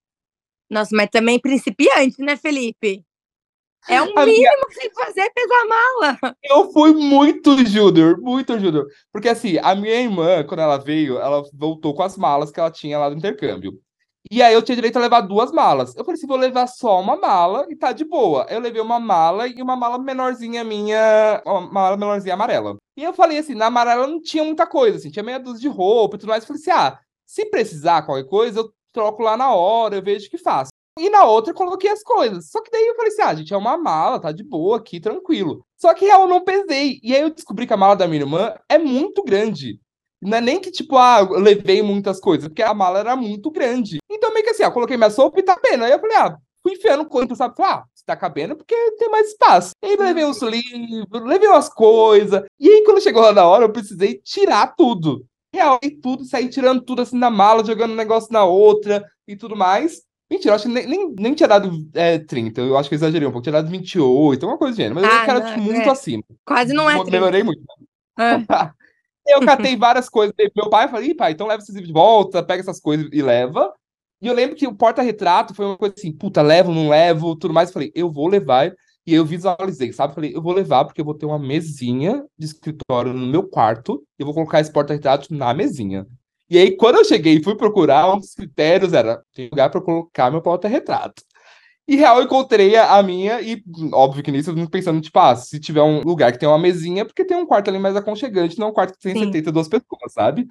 [0.69, 3.05] Nossa, mas também principiante, né, Felipe?
[3.87, 6.37] É Amiga, mínimo que tem que fazer pesar a mala.
[6.41, 8.87] Eu fui muito Júnior, muito Júnior.
[9.11, 12.71] Porque assim, a minha irmã, quando ela veio, ela voltou com as malas que ela
[12.71, 13.77] tinha lá do intercâmbio.
[14.31, 15.95] E aí eu tinha direito a levar duas malas.
[15.97, 18.45] Eu falei assim, vou levar só uma mala e tá de boa.
[18.49, 22.77] Eu levei uma mala e uma mala menorzinha minha, uma mala menorzinha amarela.
[22.95, 25.67] E eu falei assim, na amarela não tinha muita coisa, assim, tinha meia dúzia de
[25.67, 26.43] roupa e tudo mais.
[26.43, 30.27] Eu falei assim, ah, se precisar qualquer coisa, eu troco lá na hora, eu vejo
[30.27, 30.71] o que faço.
[30.99, 32.49] E na outra eu coloquei as coisas.
[32.49, 34.99] Só que daí eu falei assim: ah, gente, é uma mala, tá de boa aqui,
[34.99, 35.65] tranquilo.
[35.75, 36.99] Só que eu não pesei.
[37.03, 39.79] E aí eu descobri que a mala da minha irmã é muito grande.
[40.21, 43.51] Não é nem que, tipo, ah, eu levei muitas coisas, porque a mala era muito
[43.51, 43.97] grande.
[44.09, 45.83] Então, meio que assim, ah, coloquei minha sopa e tá cabendo.
[45.83, 47.57] Aí eu falei, ah, fui enfiando coisa, sabe?
[47.57, 49.71] Falei, ah, se tá cabendo, porque tem mais espaço.
[49.83, 52.41] E aí levei os livros, levei umas coisas.
[52.57, 55.25] E aí, quando chegou lá na hora, eu precisei tirar tudo.
[55.53, 59.35] Real, e tudo, sair tirando tudo assim na mala, jogando um negócio na outra e
[59.35, 60.01] tudo mais.
[60.29, 62.61] Mentira, eu acho que nem, nem, nem tinha dado é, 30.
[62.61, 63.43] Eu acho que eu exagerei um pouco.
[63.43, 64.95] Tinha dado 28, uma coisa do gênero.
[64.95, 65.89] Mas ah, eu era tipo, muito é.
[65.89, 66.23] acima.
[66.43, 67.11] Quase não é 30.
[67.11, 67.61] Melhorei muito.
[68.17, 68.73] Ah.
[69.27, 70.33] eu catei várias coisas.
[70.55, 73.71] Meu pai falei, pai, então leva esses livros de volta, pega essas coisas e leva.
[74.19, 77.53] E eu lembro que o porta-retrato foi uma coisa assim, puta, levo, não levo, tudo
[77.53, 77.69] mais.
[77.69, 78.73] Eu falei, eu vou levar.
[79.05, 80.15] E eu visualizei, sabe?
[80.15, 84.03] Falei, eu vou levar porque eu vou ter uma mesinha de escritório no meu quarto
[84.17, 86.07] e eu vou colocar esse porta-retrato na mesinha.
[86.49, 89.81] E aí, quando eu cheguei e fui procurar, um dos critérios era: tem lugar para
[89.81, 91.23] colocar meu porta-retrato.
[91.85, 93.61] E real, eu encontrei a, minha, e
[93.91, 96.57] óbvio que nisso eu tô pensando, tipo, ah, se tiver um lugar que tem uma
[96.57, 99.25] mesinha, porque tem um quarto ali mais aconchegante, não um quarto que tem Sim.
[99.25, 100.47] 72 pessoas, sabe?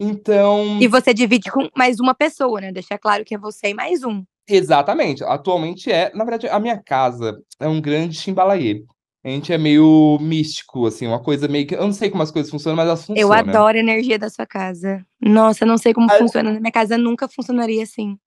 [0.00, 0.80] Então.
[0.80, 2.72] E você divide com mais uma pessoa, né?
[2.72, 4.24] Deixar claro que é você e mais um.
[4.48, 5.22] Exatamente.
[5.24, 8.84] Atualmente é, na verdade, a minha casa é um grande chimbalaê.
[9.24, 11.76] A gente é meio místico, assim, uma coisa meio que.
[11.76, 13.22] Eu não sei como as coisas funcionam, mas elas funcionam.
[13.22, 15.04] Eu adoro a energia da sua casa.
[15.20, 16.18] Nossa, eu não sei como a...
[16.18, 16.52] funciona.
[16.52, 18.18] Na minha casa nunca funcionaria assim.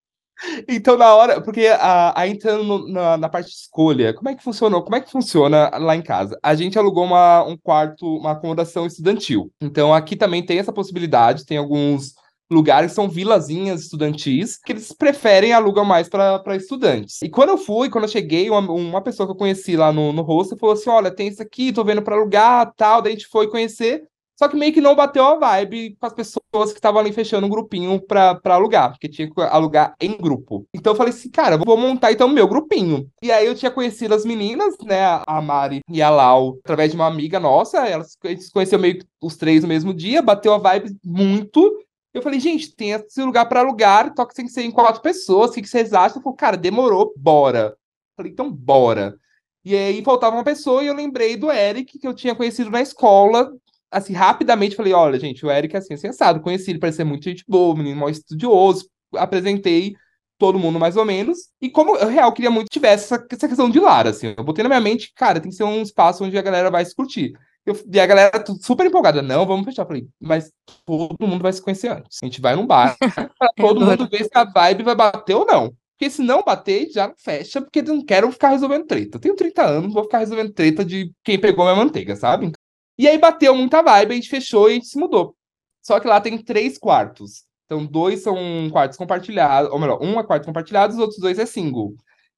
[0.67, 1.67] Então, na hora, porque
[2.13, 4.83] aí entrando na, na, parte de escolha, como é que funcionou?
[4.83, 6.37] Como é que funciona lá em casa?
[6.43, 9.51] A gente alugou uma, um quarto, uma acomodação estudantil.
[9.61, 12.13] Então, aqui também tem essa possibilidade, tem alguns
[12.49, 17.21] lugares são vilazinhas estudantis que eles preferem alugam mais para estudantes.
[17.21, 20.13] E quando eu fui, quando eu cheguei, uma, uma pessoa que eu conheci lá no,
[20.13, 23.01] no hostel falou assim: Olha, tem isso aqui, tô vendo para alugar, tal.
[23.01, 24.03] Daí a gente foi conhecer.
[24.37, 27.47] Só que meio que não bateu a vibe com as pessoas que estavam ali fechando
[27.47, 30.67] um grupinho pra, pra alugar, porque tinha que alugar em grupo.
[30.73, 33.09] Então eu falei assim, cara, vou montar então meu grupinho.
[33.23, 36.97] E aí eu tinha conhecido as meninas, né, a Mari e a Lau, através de
[36.97, 40.57] uma amiga nossa, elas se conheceu meio que os três no mesmo dia, bateu a
[40.57, 41.79] vibe muito.
[42.15, 45.51] Eu falei, gente, tem esse lugar para alugar, toca tem que ser em quatro pessoas,
[45.51, 46.19] o que, que vocês acham?
[46.19, 47.75] Eu falei, cara, demorou, bora.
[47.75, 49.19] Eu falei, então bora.
[49.65, 52.81] E aí faltava uma pessoa e eu lembrei do Eric, que eu tinha conhecido na
[52.81, 53.51] escola.
[53.91, 57.25] Assim, rapidamente falei, olha, gente, o Eric é assim, sensado, conheci ele, parece ser muito
[57.25, 58.89] gente boa, menino mó estudioso.
[59.13, 59.93] Apresentei
[60.37, 61.49] todo mundo mais ou menos.
[61.59, 64.33] E como eu real queria muito que tivesse essa, essa questão de lar, assim.
[64.37, 66.85] Eu botei na minha mente, cara, tem que ser um espaço onde a galera vai
[66.85, 67.33] se curtir.
[67.65, 69.81] Eu, e a galera super empolgada, não, vamos fechar.
[69.83, 70.51] Eu falei, mas
[70.85, 72.19] todo mundo vai se conhecer antes.
[72.21, 75.45] A gente vai num bar, pra todo mundo ver se a vibe vai bater ou
[75.45, 75.73] não.
[75.97, 79.17] Porque se não bater, já não fecha, porque não quero ficar resolvendo treta.
[79.17, 82.51] Eu tenho 30 anos, vou ficar resolvendo treta de quem pegou minha manteiga, sabe?
[82.97, 85.35] E aí bateu muita vibe, a gente fechou e a gente se mudou.
[85.81, 87.45] Só que lá tem três quartos.
[87.65, 91.45] Então, dois são quartos compartilhados, ou melhor, um é quarto compartilhado, os outros dois é
[91.45, 91.95] single.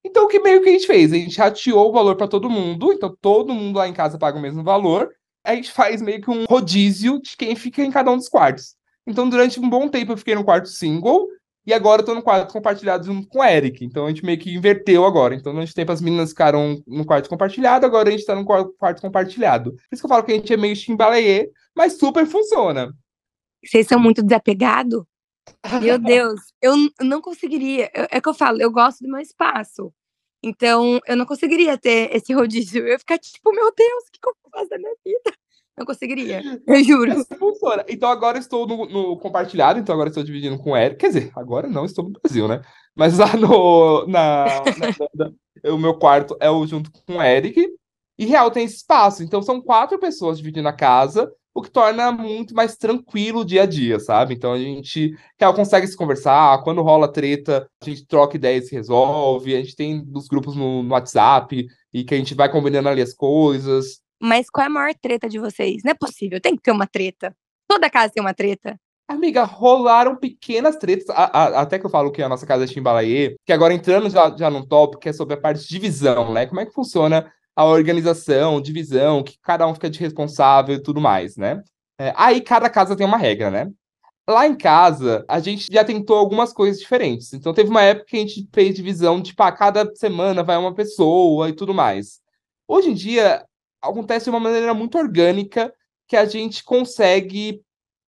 [0.08, 1.12] Então, o que meio que a gente fez?
[1.12, 4.38] A gente rateou o valor para todo mundo, então todo mundo lá em casa paga
[4.38, 5.10] o mesmo valor.
[5.44, 8.76] A gente faz meio que um rodízio de quem fica em cada um dos quartos.
[9.06, 11.28] Então, durante um bom tempo, eu fiquei no quarto single,
[11.66, 13.84] e agora eu tô no quarto compartilhado junto com o Eric.
[13.84, 15.36] Então a gente meio que inverteu agora.
[15.36, 19.02] Então, durante tempo, as meninas ficaram no quarto compartilhado, agora a gente tá no quarto
[19.02, 19.72] compartilhado.
[19.72, 22.94] Por isso que eu falo que a gente é meio chimbalaê, mas super funciona.
[23.62, 25.04] Vocês são muito desapegados?
[25.82, 27.90] Meu Deus, eu não conseguiria.
[27.94, 29.94] É que eu falo, eu gosto do meu espaço.
[30.48, 32.84] Então, eu não conseguiria ter esse rodízio.
[32.84, 35.34] Eu ia ficar tipo, meu Deus, o que, eu faço da minha vida?
[35.78, 37.24] Não conseguiria, eu juro.
[37.38, 37.86] funciona.
[37.88, 40.98] Então agora estou no, no, compartilhado, então agora estou dividindo com o Eric.
[40.98, 42.62] Quer dizer, agora não estou no Brasil, né?
[42.96, 44.08] Mas lá no.
[44.08, 44.46] Na,
[45.16, 45.32] na,
[45.64, 47.68] na, o meu quarto é o junto com o Eric.
[48.18, 49.22] E real tem espaço.
[49.22, 51.32] Então são quatro pessoas dividindo a casa.
[51.58, 54.36] O que torna muito mais tranquilo o dia a dia, sabe?
[54.36, 58.66] Então a gente que ela consegue se conversar, quando rola treta, a gente troca ideias
[58.66, 62.36] e se resolve, a gente tem os grupos no, no WhatsApp e que a gente
[62.36, 64.00] vai combinando ali as coisas.
[64.22, 65.82] Mas qual é a maior treta de vocês?
[65.84, 67.36] Não é possível, tem que ter uma treta.
[67.68, 68.80] Toda casa tem uma treta.
[69.08, 72.68] Amiga, rolaram pequenas tretas, a, a, até que eu falo que a nossa casa é
[72.68, 76.32] Chimbalaê, que agora entrando já, já num tópico que é sobre a parte de divisão,
[76.32, 76.46] né?
[76.46, 81.02] Como é que funciona a organização, divisão, que cada um fica de responsável e tudo
[81.02, 81.64] mais, né?
[82.00, 83.72] É, aí cada casa tem uma regra, né?
[84.30, 87.34] Lá em casa, a gente já tentou algumas coisas diferentes.
[87.34, 90.76] Então teve uma época que a gente fez divisão, tipo, a cada semana vai uma
[90.76, 92.22] pessoa e tudo mais.
[92.68, 93.44] Hoje em dia,
[93.82, 95.74] acontece de uma maneira muito orgânica
[96.08, 97.60] que a gente consegue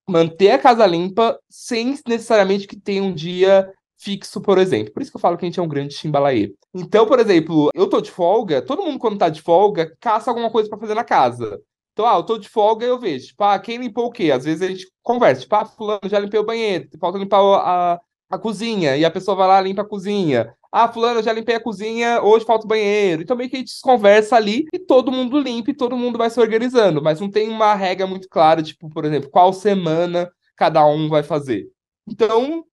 [0.07, 3.67] manter a casa limpa sem necessariamente que tenha um dia
[3.99, 4.93] fixo, por exemplo.
[4.93, 6.53] Por isso que eu falo que a gente é um grande chimbalaê.
[6.73, 10.49] Então, por exemplo, eu tô de folga, todo mundo quando tá de folga, caça alguma
[10.49, 11.61] coisa para fazer na casa.
[11.93, 14.31] Então, ah, eu tô de folga e eu vejo, tipo, ah, quem limpou o quê?
[14.31, 17.99] Às vezes a gente conversa, tipo, ah, fulano, já limpei o banheiro, falta limpar a,
[18.29, 20.53] a cozinha, e a pessoa vai lá limpa a cozinha.
[20.71, 23.23] Ah, fulano, já limpei a cozinha, hoje falta o banheiro.
[23.23, 26.29] Então meio que a gente conversa ali e todo mundo limpa e todo mundo vai
[26.29, 27.01] se organizando.
[27.01, 31.23] Mas não tem uma regra muito clara, tipo, por exemplo, qual semana cada um vai
[31.23, 31.67] fazer.
[32.07, 32.63] Então,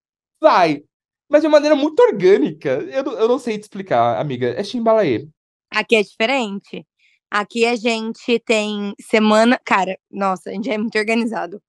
[0.40, 0.82] vai.
[1.28, 2.70] Mas de maneira muito orgânica.
[2.90, 4.48] Eu, eu não sei te explicar, amiga.
[4.48, 5.28] É chimbalaê.
[5.70, 6.86] Aqui é diferente.
[7.30, 9.60] Aqui a gente tem semana.
[9.64, 11.60] Cara, nossa, a gente é muito organizado.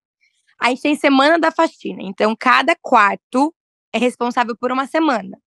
[0.60, 2.02] A gente tem semana da faxina.
[2.02, 3.54] Então, cada quarto
[3.94, 5.40] é responsável por uma semana.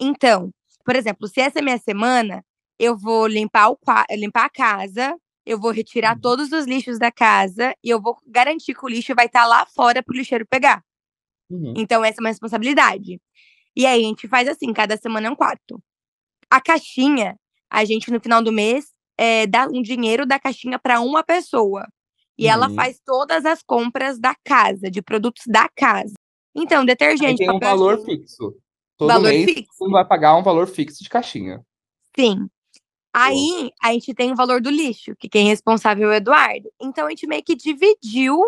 [0.00, 0.50] Então,
[0.84, 2.44] por exemplo, se essa é minha semana,
[2.78, 3.78] eu vou limpar, o,
[4.10, 6.20] limpar a casa, eu vou retirar uhum.
[6.20, 9.46] todos os lixos da casa e eu vou garantir que o lixo vai estar tá
[9.46, 10.82] lá fora para o lixeiro pegar.
[11.54, 11.74] Uhum.
[11.76, 13.20] Então, essa é uma responsabilidade.
[13.76, 15.82] E aí, a gente faz assim: cada semana é um quarto.
[16.50, 17.36] A caixinha,
[17.70, 18.86] a gente no final do mês
[19.18, 21.86] é, dá um dinheiro da caixinha para uma pessoa.
[22.36, 22.52] E uhum.
[22.52, 26.14] ela faz todas as compras da casa, de produtos da casa.
[26.54, 27.42] Então, detergente.
[27.42, 28.54] Aí tem um valor fixo.
[28.96, 29.90] Todo valor mês fixo.
[29.90, 31.64] vai pagar um valor fixo de caixinha.
[32.16, 32.48] Sim.
[33.12, 36.68] Aí a gente tem o valor do lixo, que quem é responsável é o Eduardo.
[36.80, 38.42] Então a gente meio que dividiu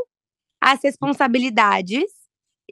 [0.60, 2.04] as responsabilidades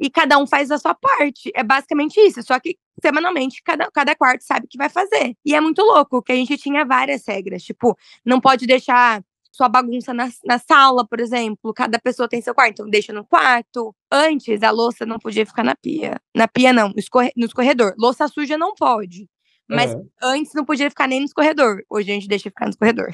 [0.01, 1.51] e cada um faz a sua parte.
[1.55, 2.43] É basicamente isso.
[2.43, 5.37] Só que semanalmente cada, cada quarto sabe o que vai fazer.
[5.45, 7.63] E é muito louco que a gente tinha várias regras.
[7.63, 11.73] Tipo, não pode deixar sua bagunça na, na sala, por exemplo.
[11.73, 13.95] Cada pessoa tem seu quarto, então deixa no quarto.
[14.11, 16.21] Antes, a louça não podia ficar na pia.
[16.35, 17.95] Na pia, não, escorre, no escorredor.
[17.97, 19.29] Louça suja não pode.
[19.69, 20.07] Mas uhum.
[20.23, 21.83] antes não podia ficar nem no escorredor.
[21.89, 23.13] Hoje a gente deixa ficar no escorredor.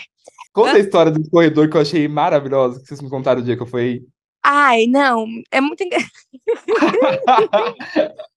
[0.52, 3.56] Conta a história do escorredor que eu achei maravilhosa, que vocês me contaram o dia
[3.56, 4.02] que eu fui
[4.42, 6.10] Ai, não, é muito engraçado.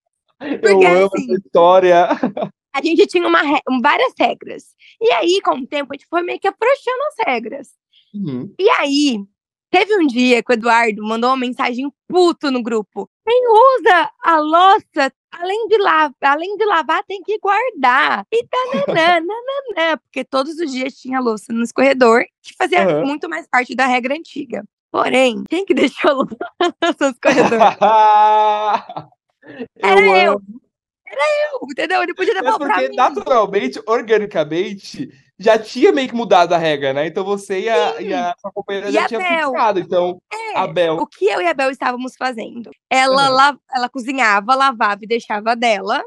[0.61, 2.07] eu amo assim, essa história.
[2.73, 3.41] A gente tinha uma,
[3.81, 4.75] várias regras.
[4.99, 7.69] E aí, com o tempo, a gente foi meio que afrouxando as regras.
[8.13, 8.53] Uhum.
[8.59, 9.23] E aí,
[9.69, 13.09] teve um dia que o Eduardo mandou uma mensagem puto no grupo.
[13.25, 18.25] Quem usa a louça, além de, lavar, além de lavar, tem que guardar.
[18.31, 23.05] E tananã, nananã, porque todos os dias tinha louça no escorredor, que fazia uhum.
[23.07, 24.63] muito mais parte da regra antiga.
[24.93, 27.77] Porém, quem que deixou a louça nos corredores?
[29.82, 30.39] Era eu.
[31.06, 32.03] Era eu, entendeu?
[32.03, 37.08] Ele podia devolver é porque, naturalmente, organicamente, já tinha meio que mudado a regra, né?
[37.08, 39.79] Então você e a, e a sua companheira e já tinham fixado.
[39.79, 40.97] Então, é, a Bel.
[40.97, 42.69] O que eu e a Bel estávamos fazendo?
[42.88, 43.36] Ela, uhum.
[43.36, 46.03] la, ela cozinhava, lavava e deixava dela.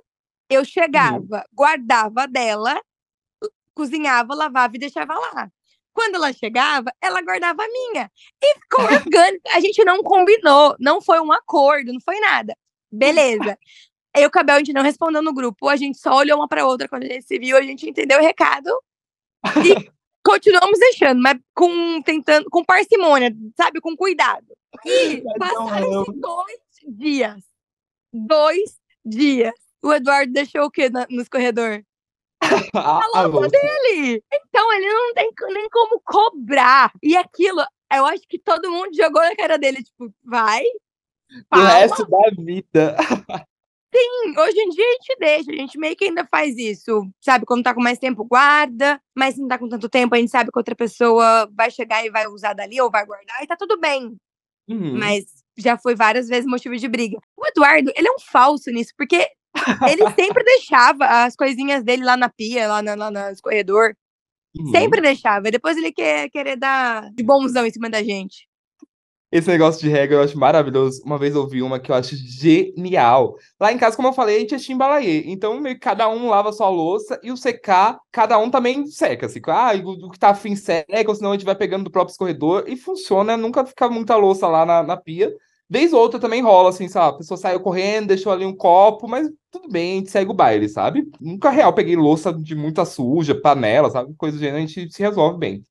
[0.49, 1.43] Eu chegava, uhum.
[1.53, 2.81] guardava dela,
[3.75, 5.51] cozinhava, lavava e deixava lá.
[5.97, 8.11] Quando ela chegava, ela guardava a minha.
[8.43, 9.49] E ficou orgânico.
[9.49, 12.55] A gente não combinou, não foi um acordo, não foi nada.
[12.93, 13.59] Beleza.
[14.15, 16.67] Aí o Cabel, a gente não respondeu no grupo, a gente só olhou uma para
[16.67, 18.71] outra quando a gente se viu, a gente entendeu o recado
[19.65, 19.91] e
[20.23, 24.47] continuamos deixando, mas com tentando com parcimônia, sabe, com cuidado.
[24.85, 27.43] E passaram dois dias.
[28.13, 29.55] Dois dias.
[29.83, 31.83] O Eduardo deixou o quê no escorredor?
[32.75, 34.23] A louça dele.
[34.33, 36.93] Então ele não tem nem como cobrar.
[37.03, 40.65] E aquilo, eu acho que todo mundo jogou na cara dele, tipo, vai.
[41.53, 42.97] O resto da vida.
[43.95, 47.09] Sim, hoje em dia a gente deixa, a gente meio que ainda faz isso.
[47.21, 50.19] Sabe, quando tá com mais tempo, guarda, mas se não tá com tanto tempo, a
[50.19, 53.47] gente sabe que outra pessoa vai chegar e vai usar dali ou vai guardar, e
[53.47, 54.15] tá tudo bem.
[54.69, 54.99] Uhum.
[54.99, 55.25] Mas
[55.57, 57.19] já foi várias vezes motivo de briga.
[57.37, 59.27] O Eduardo, ele é um falso nisso, porque
[59.91, 63.95] ele sempre deixava as coisinhas dele lá na pia, lá, na, lá no escorredor.
[64.59, 64.71] Uhum.
[64.71, 65.51] Sempre deixava.
[65.51, 68.49] Depois ele quer querer dar de bonzão em cima da gente.
[69.31, 71.03] Esse negócio de regra eu acho maravilhoso.
[71.05, 73.35] Uma vez eu ouvi uma que eu acho genial.
[73.61, 75.25] Lá em casa, como eu falei, a gente é chimbalaê.
[75.27, 79.27] Então, meio que cada um lava sua louça e o secar, cada um também seca.
[79.27, 82.13] Assim, ah, o que tá afim seca, ou senão a gente vai pegando do próprio
[82.13, 82.65] escorredor.
[82.69, 85.35] E funciona, nunca fica muita louça lá na, na pia.
[85.69, 87.15] Vez ou outra também rola, assim, sabe?
[87.15, 90.35] A pessoa saiu correndo, deixou ali um copo, mas tudo bem, a gente segue o
[90.35, 91.11] baile, sabe?
[91.21, 94.15] Nunca real peguei louça de muita suja, panela, sabe?
[94.17, 95.65] Coisa do gênero, a gente se resolve bem.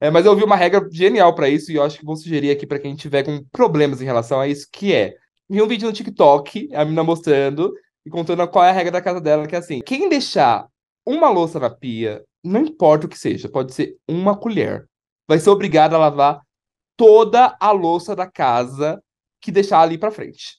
[0.00, 2.50] É, mas eu ouvi uma regra genial para isso e eu acho que vou sugerir
[2.50, 5.14] aqui para quem tiver com problemas em relação a isso, que é
[5.48, 7.72] vi um vídeo no TikTok, a menina mostrando
[8.04, 10.66] e contando qual é a regra da casa dela, que é assim: quem deixar
[11.06, 14.86] uma louça na pia, não importa o que seja, pode ser uma colher,
[15.28, 16.40] vai ser obrigada a lavar
[16.96, 19.02] toda a louça da casa
[19.44, 20.56] que deixar ali para frente.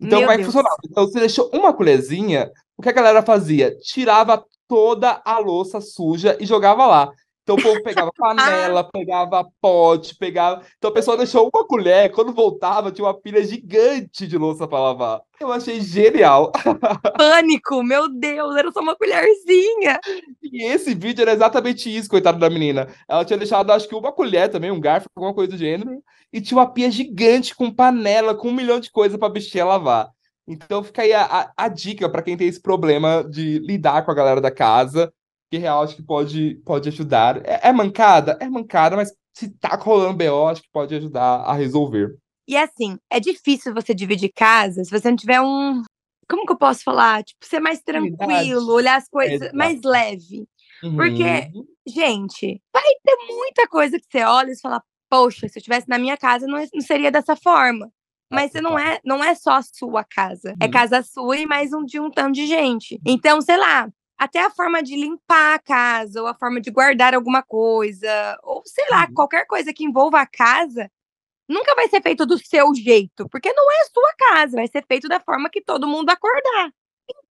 [0.00, 0.54] Então, Meu como é que Deus.
[0.54, 0.76] funcionava?
[0.84, 3.76] Então, você deixou uma colherzinha, o que a galera fazia?
[3.78, 7.12] Tirava toda a louça suja e jogava lá.
[7.50, 10.62] Então o povo pegava panela, pegava pote, pegava.
[10.78, 14.78] Então a pessoa deixou uma colher, quando voltava, tinha uma pilha gigante de louça para
[14.78, 15.20] lavar.
[15.40, 16.52] Eu achei genial.
[17.18, 19.98] Pânico, meu Deus, era só uma colherzinha.
[20.40, 22.86] E esse vídeo era exatamente isso, coitada da menina.
[23.08, 26.00] Ela tinha deixado, acho que uma colher também, um garfo, alguma coisa do gênero,
[26.32, 30.08] e tinha uma pia gigante com panela, com um milhão de coisas pra bichinha lavar.
[30.46, 34.10] Então fica aí a, a, a dica para quem tem esse problema de lidar com
[34.12, 35.12] a galera da casa,
[35.50, 37.44] que real acho que pode, pode ajudar.
[37.44, 38.38] É, é mancada?
[38.40, 42.16] É mancada, mas se tá rolando BO, acho que pode ajudar a resolver.
[42.48, 45.82] E assim, é difícil você dividir casa se você não tiver um.
[46.28, 47.24] Como que eu posso falar?
[47.24, 49.56] Tipo, ser mais tranquilo, olhar as coisas Exato.
[49.56, 50.46] mais leve.
[50.80, 51.64] Porque- Uhum.
[51.86, 55.88] Gente, vai ter muita coisa que você olha e você fala, poxa, se eu estivesse
[55.88, 57.90] na minha casa, não, não seria dessa forma.
[58.32, 60.54] Mas você não é, não é só a sua casa.
[60.60, 60.70] É Uhum.
[60.70, 63.00] casa sua e mais um de um tanto de gente.
[63.04, 63.88] Então, sei lá,
[64.20, 68.62] até a forma de limpar a casa, ou a forma de guardar alguma coisa, ou
[68.66, 69.14] sei lá, Uhum.
[69.14, 70.90] qualquer coisa que envolva a casa,
[71.48, 74.84] nunca vai ser feito do seu jeito, porque não é a sua casa, vai ser
[74.86, 76.70] feito da forma que todo mundo acordar.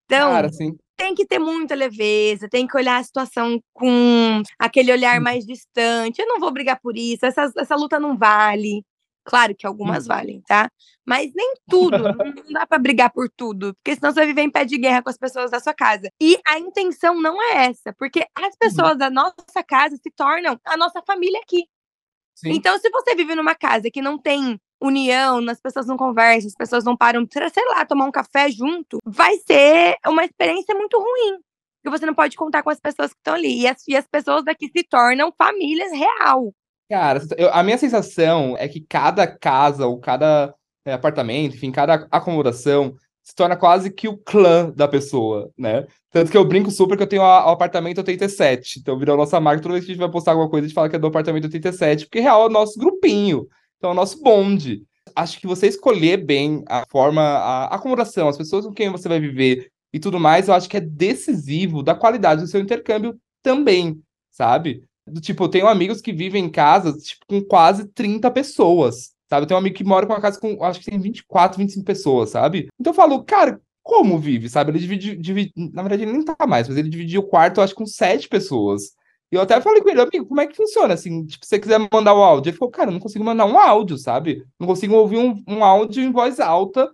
[0.06, 0.50] Então, Cara,
[0.98, 5.24] tem que ter muita leveza, tem que olhar a situação com aquele olhar Sim.
[5.24, 6.20] mais distante.
[6.20, 8.84] Eu não vou brigar por isso, essa, essa luta não vale.
[9.30, 10.08] Claro que algumas Uhum.
[10.08, 10.70] valem, tá?
[11.06, 14.52] Mas nem tudo, não, dá pra brigar por tudo, porque senão você vai viver em
[14.52, 16.10] pé de guerra com as pessoas da sua casa.
[16.22, 18.46] E a intenção não é essa, porque Uhum.
[18.48, 21.66] as pessoas da nossa casa se tornam a nossa família aqui.
[22.36, 22.50] sim.
[22.54, 26.56] Então, se você vive numa casa que não tem união, as pessoas não conversam, as
[26.56, 30.98] pessoas não param pra, sei lá, tomar um café junto, vai ser uma experiência muito
[30.98, 31.40] ruim.
[31.84, 33.62] Porque você não pode contar com as pessoas que estão ali.
[33.62, 36.54] E as, e as pessoas daqui se tornam famílias real.
[36.90, 40.54] Cara, eu- a minha sensação é que cada casa ou cada
[40.86, 45.86] é, apartamento, enfim, cada acomodação se torna quase que o clã da pessoa, né?
[46.10, 48.80] Tanto que eu brinco super que eu tenho o apartamento 87.
[48.80, 50.74] Então virou nossa marca, toda vez que a gente vai postar alguma coisa, a gente
[50.76, 53.46] fala que é do apartamento 87, porque real é o nosso grupinho.
[53.78, 54.82] Então é o nosso bonde.
[55.16, 59.20] Acho que você escolher bem a forma, a acomodação, as pessoas com quem você vai
[59.20, 64.02] viver e tudo mais, eu acho que é decisivo da qualidade do seu intercâmbio também,
[64.32, 64.84] sabe?
[65.22, 69.44] Tipo, eu tenho amigos que vivem em casas, tipo, com quase 30 pessoas, sabe?
[69.44, 71.86] Eu tenho um amigo que mora com uma casa com, acho que tem 24, 25
[71.86, 72.68] pessoas, sabe?
[72.80, 74.72] Então eu falo, cara, como vive, sabe?
[74.72, 77.76] Ele divide, divide, na verdade ele nem tá mais, mas ele dividiu o quarto, acho
[77.76, 78.94] com sete pessoas.
[79.32, 81.60] E eu até falei com ele, amigo, como é que funciona, assim, tipo, se você
[81.60, 82.50] quiser mandar o áudio?
[82.50, 84.44] Ele falou, cara, eu não consigo mandar um áudio, sabe?
[84.60, 86.92] Não consigo ouvir um, um áudio em voz alta,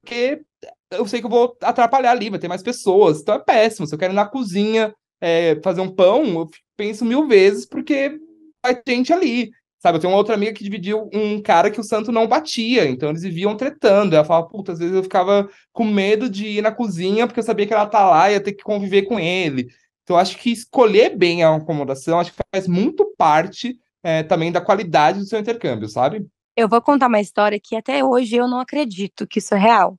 [0.00, 0.42] porque
[0.90, 3.86] eu sei que eu vou atrapalhar ali, vai ter mais pessoas, então é péssimo.
[3.86, 8.18] Se eu quero ir na cozinha é, fazer um pão, eu penso mil vezes, porque
[8.62, 9.50] vai gente ali.
[9.78, 12.88] Sabe, eu tenho uma outra amiga que dividiu um cara que o santo não batia,
[12.88, 14.16] então eles viviam tretando.
[14.16, 17.44] Ela falava, puta, às vezes eu ficava com medo de ir na cozinha, porque eu
[17.44, 19.68] sabia que ela tá lá e ia ter que conviver com ele.
[20.02, 24.60] Então, acho que escolher bem a acomodação, acho que faz muito parte é, também da
[24.60, 26.26] qualidade do seu intercâmbio, sabe?
[26.56, 29.98] Eu vou contar uma história que até hoje eu não acredito que isso é real.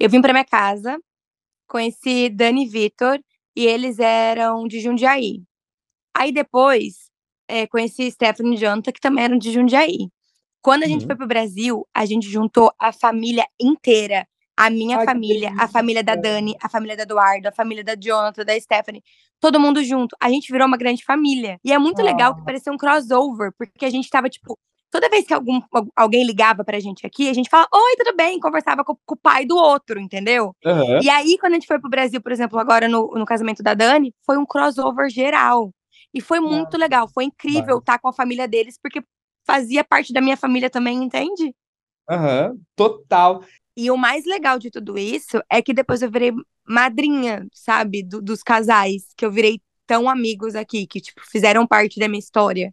[0.00, 0.98] Eu vim pra minha casa,
[1.68, 3.20] conheci Dani e Vitor,
[3.54, 5.42] e eles eram de Jundiaí.
[6.14, 7.10] Aí depois,
[7.48, 10.08] é, conheci Stephanie e Jonathan, que também eram de Jundiaí.
[10.62, 11.06] Quando a gente Uhum.
[11.08, 14.26] foi pro Brasil, a gente juntou a família inteira.
[14.56, 16.14] A minha Ai, família, a família da.
[16.14, 19.02] Dani, a família da Eduardo, a família da Jonathan, da Stephanie.
[19.40, 20.14] Todo mundo junto.
[20.20, 21.58] A gente virou uma grande família.
[21.64, 22.44] E é muito legal que Ah.
[22.44, 24.56] parecia um crossover, porque a gente tava, tipo,
[24.90, 28.14] toda vez que algum, al- alguém ligava pra gente aqui, a gente fala, oi, tudo
[28.14, 28.38] bem?
[28.38, 30.54] Conversava com, com o pai do outro, entendeu?
[30.64, 31.00] Aham.
[31.02, 33.72] E aí, quando a gente foi pro Brasil, por exemplo, agora no, no casamento da
[33.74, 35.72] Dani, foi um crossover geral.
[36.14, 37.08] E foi muito legal.
[37.08, 39.02] Foi incrível estar com a família deles, porque
[39.46, 41.54] fazia parte da minha família também, entende?
[42.08, 43.42] Aham, total.
[43.76, 46.32] E o mais legal de tudo isso é que depois eu virei
[46.66, 48.02] madrinha, sabe?
[48.02, 52.18] do- dos casais, que eu virei tão amigos aqui, que, tipo, fizeram parte da minha
[52.18, 52.72] história.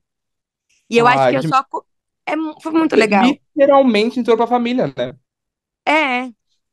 [0.90, 1.66] E eu acho Ai, que eu que- só.
[2.26, 3.26] É, foi muito legal.
[3.56, 5.16] Literalmente entrou pra família, né?
[5.88, 6.30] É.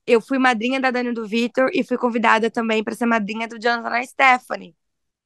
[0.07, 3.59] Eu fui madrinha da Dani do Vitor e fui convidada também para ser madrinha do
[3.59, 4.75] Jonathan e Stephanie,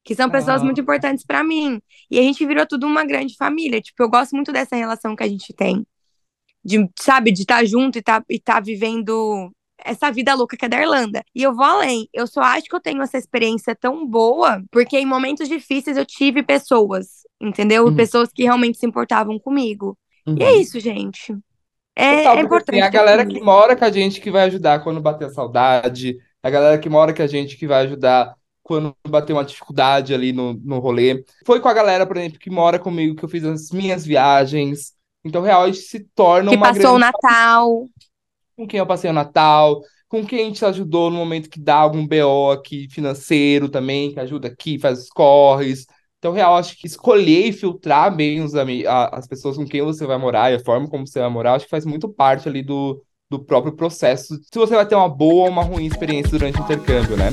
[0.05, 0.64] que são pessoas Ah.
[0.64, 1.80] muito importantes para mim.
[2.11, 3.80] E a gente virou tudo uma grande família.
[3.80, 5.86] Tipo, eu gosto muito dessa relação que a gente tem.
[6.64, 9.51] De, sabe, de estar junto e tá, e tá vivendo
[9.82, 11.22] essa vida louca que é da Irlanda.
[11.34, 12.07] E eu vou além.
[12.12, 16.05] Eu só acho que eu tenho essa experiência tão boa porque em momentos difíceis eu
[16.05, 17.86] tive pessoas, entendeu?
[17.86, 17.96] Uhum.
[17.96, 19.96] Pessoas que realmente se importavam comigo.
[20.26, 20.36] E Uhum.
[20.42, 21.34] é isso, gente.
[21.96, 22.78] É, Total, é porque, importante.
[22.78, 26.16] assim, a galera que mora com a gente que vai ajudar quando bater a saudade,
[26.42, 28.34] a galera que mora com a gente que vai ajudar
[28.70, 31.24] quando bater uma dificuldade ali no, no rolê.
[31.44, 34.92] Foi com a galera, por exemplo, que mora comigo, que eu fiz as minhas viagens.
[35.24, 37.88] Então, real, a gente se torna que uma passou o grande Natal.
[38.56, 41.74] com quem eu passei o Natal, com quem a gente ajudou no momento que dá
[41.74, 45.84] algum BO aqui financeiro também, que ajuda aqui, faz os corres.
[46.18, 50.06] Então, real, acho que escolher e filtrar bem os a- as pessoas com quem você
[50.06, 52.62] vai morar e a forma como você vai morar, acho que faz muito parte ali
[52.62, 54.36] do, do próprio processo.
[54.44, 57.32] Se você vai ter uma boa ou uma ruim experiência durante o intercâmbio, né?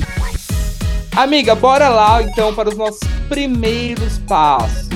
[1.18, 4.88] Amiga, bora lá então para os nossos primeiros passos.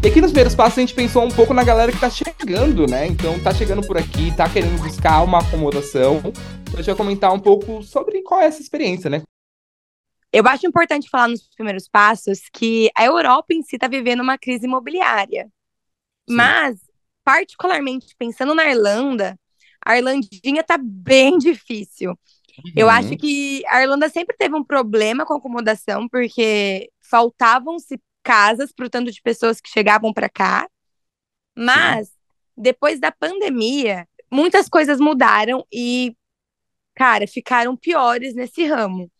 [0.00, 2.86] E aqui nos primeiros passos a gente pensou um pouco na galera que tá chegando,
[2.86, 3.08] né?
[3.08, 6.18] Então tá chegando por aqui, tá querendo buscar uma acomodação.
[6.18, 9.22] Então a gente vai comentar um pouco sobre qual é essa experiência, né?
[10.32, 14.38] Eu acho importante falar nos primeiros passos que a Europa em si está vivendo uma
[14.38, 15.46] crise imobiliária.
[16.28, 16.36] Sim.
[16.36, 16.78] Mas,
[17.24, 19.36] particularmente pensando na Irlanda,
[19.84, 22.16] a Irlandinha tá bem difícil.
[22.74, 22.92] Eu Uhum.
[22.92, 28.90] acho que a Irlanda sempre teve um problema com acomodação, porque faltavam-se casas para o
[28.90, 30.68] tanto de pessoas que chegavam para cá.
[31.56, 32.10] Mas,
[32.56, 36.14] depois da pandemia, muitas coisas mudaram e,
[36.94, 39.10] cara, ficaram piores nesse ramo.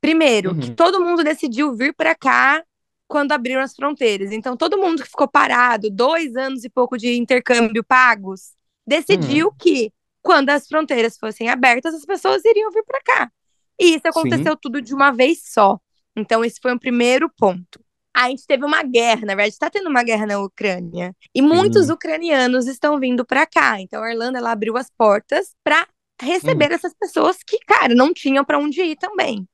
[0.00, 0.60] Primeiro, Uhum.
[0.60, 2.62] que todo mundo decidiu vir para cá
[3.08, 4.32] quando abriram as fronteiras.
[4.32, 8.52] Então, todo mundo que ficou parado, dois anos e pouco de intercâmbio pagos,
[8.86, 9.54] decidiu Uhum.
[9.58, 13.32] que quando as fronteiras fossem abertas, as pessoas iriam vir para cá.
[13.78, 15.78] E isso aconteceu tudo de uma vez só.
[16.16, 17.80] Então, esse foi o primeiro ponto.
[18.14, 21.16] A gente teve uma guerra, na verdade, está tendo uma guerra na Ucrânia.
[21.34, 23.80] E muitos ucranianos estão vindo para cá.
[23.80, 25.88] Então, a Irlanda ela abriu as portas para
[26.20, 26.74] receber Uhum.
[26.74, 29.48] essas pessoas que, cara, não tinham para onde ir também.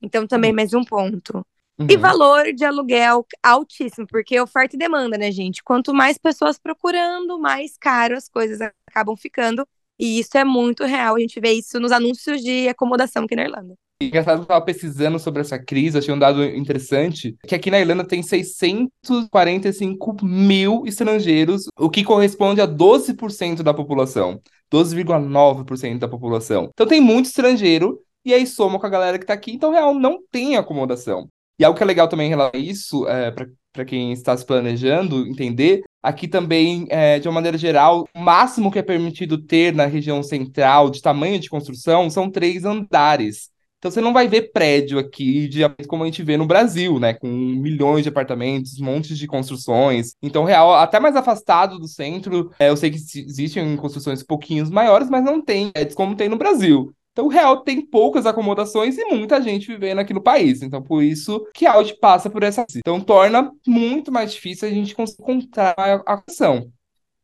[0.00, 0.56] Então, também Uhum.
[0.56, 1.44] mais um ponto.
[1.88, 2.00] E Uhum.
[2.00, 5.62] valor de aluguel altíssimo, porque oferta e demanda, né, gente?
[5.62, 9.66] Quanto mais pessoas procurando, mais caro as coisas acabam ficando.
[10.02, 11.14] E isso é muito real.
[11.14, 13.74] A gente vê isso nos anúncios de acomodação aqui na Irlanda.
[14.02, 17.78] Engraçado que eu tava pesquisando sobre essa crise, achei um dado interessante, que aqui na
[17.78, 24.40] Irlanda tem 645 mil estrangeiros, o que corresponde a 12% da população.
[24.72, 26.68] 12,9% da população.
[26.72, 29.94] Então tem muito estrangeiro, e aí soma com a galera que tá aqui, então real
[29.94, 31.28] não tem acomodação.
[31.60, 34.44] E algo que é legal também em relação a isso, é, para quem está se
[34.44, 39.72] planejando entender, aqui também, é, de uma maneira geral, o máximo que é permitido ter
[39.74, 43.52] na região central de tamanho de construção são três andares.
[43.82, 47.14] Então você não vai ver prédio aqui de como a gente vê no Brasil, né?
[47.14, 50.14] Com milhões de apartamentos, montes de construções.
[50.22, 55.10] Então, real, até mais afastado do centro, é, eu sei que existem construções pouquinhos maiores,
[55.10, 56.94] mas não tem prédios como tem no Brasil.
[57.12, 60.62] Então, o real tem poucas acomodações e muita gente vivendo aqui no país.
[60.62, 62.64] Então, por isso que a Audi passa por essa.
[62.74, 66.72] Então, torna muito mais difícil a gente conseguir encontrar a ação.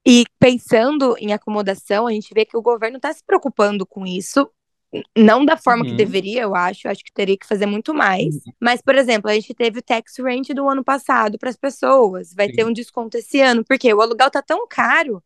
[0.07, 4.49] E pensando em acomodação, a gente vê que o governo está se preocupando com isso.
[5.16, 5.97] Não da forma que Uhum.
[5.97, 6.89] deveria, eu acho.
[6.89, 8.36] Acho que teria que fazer muito mais.
[8.61, 12.32] Mas, por exemplo, a gente teve o tax rent do ano passado para as pessoas.
[12.34, 12.53] Vai Sim.
[12.53, 15.22] ter um desconto esse ano, porque o aluguel tá tão caro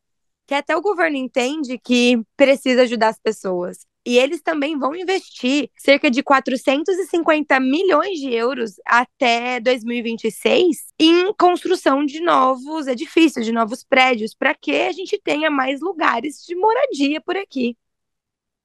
[0.47, 3.87] que até o governo entende que precisa ajudar as pessoas.
[4.05, 12.05] E eles também vão investir cerca de 450 milhões de euros até 2026 em construção
[12.05, 17.21] de novos edifícios, de novos prédios, para que a gente tenha mais lugares de moradia
[17.21, 17.77] por aqui.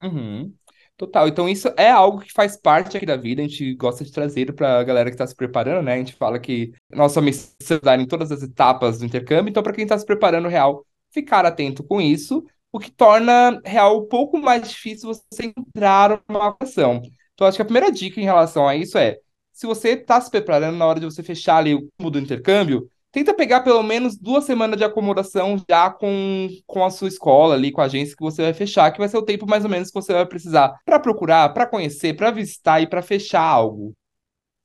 [0.02, 0.52] Uhum.
[0.96, 1.28] Total.
[1.28, 3.40] Então, isso é algo que faz parte aqui da vida.
[3.40, 5.94] A gente gosta de trazer para a galera que está se preparando, né?
[5.94, 9.50] A gente fala que nossa missão é ajudar em todas as etapas do intercâmbio.
[9.50, 14.02] Então, para quem está se preparando, real, ficar atento com isso, o que torna real
[14.02, 17.02] um pouco mais difícil você entrar numa ação.
[17.34, 19.18] Então, acho que a primeira dica em relação a isso é:
[19.52, 22.88] se você está se preparando na hora de você fechar ali o cubo do intercâmbio,
[23.10, 27.72] tenta pegar pelo menos duas semanas de acomodação já com, com a sua escola ali,
[27.72, 29.88] com a agência que você vai fechar, que vai ser o tempo mais ou menos
[29.88, 33.94] que você vai precisar para procurar, para conhecer, para visitar e para fechar algo.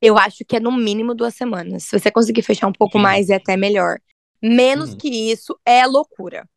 [0.02, 1.84] Eu acho que é no mínimo duas semanas.
[1.86, 3.04] Se você conseguir fechar um pouco Sim.
[3.04, 4.00] mais, é até melhor.
[4.44, 4.98] Menos Uhum.
[4.98, 6.48] que isso é loucura.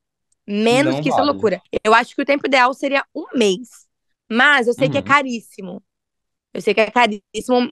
[0.47, 1.63] Menos Não que isso é loucura.
[1.85, 3.87] Eu acho que o tempo ideal seria um mês.
[4.31, 5.07] Mas eu sei que é Uhum.
[5.07, 5.83] caríssimo.
[6.55, 7.71] Eu sei que é caríssimo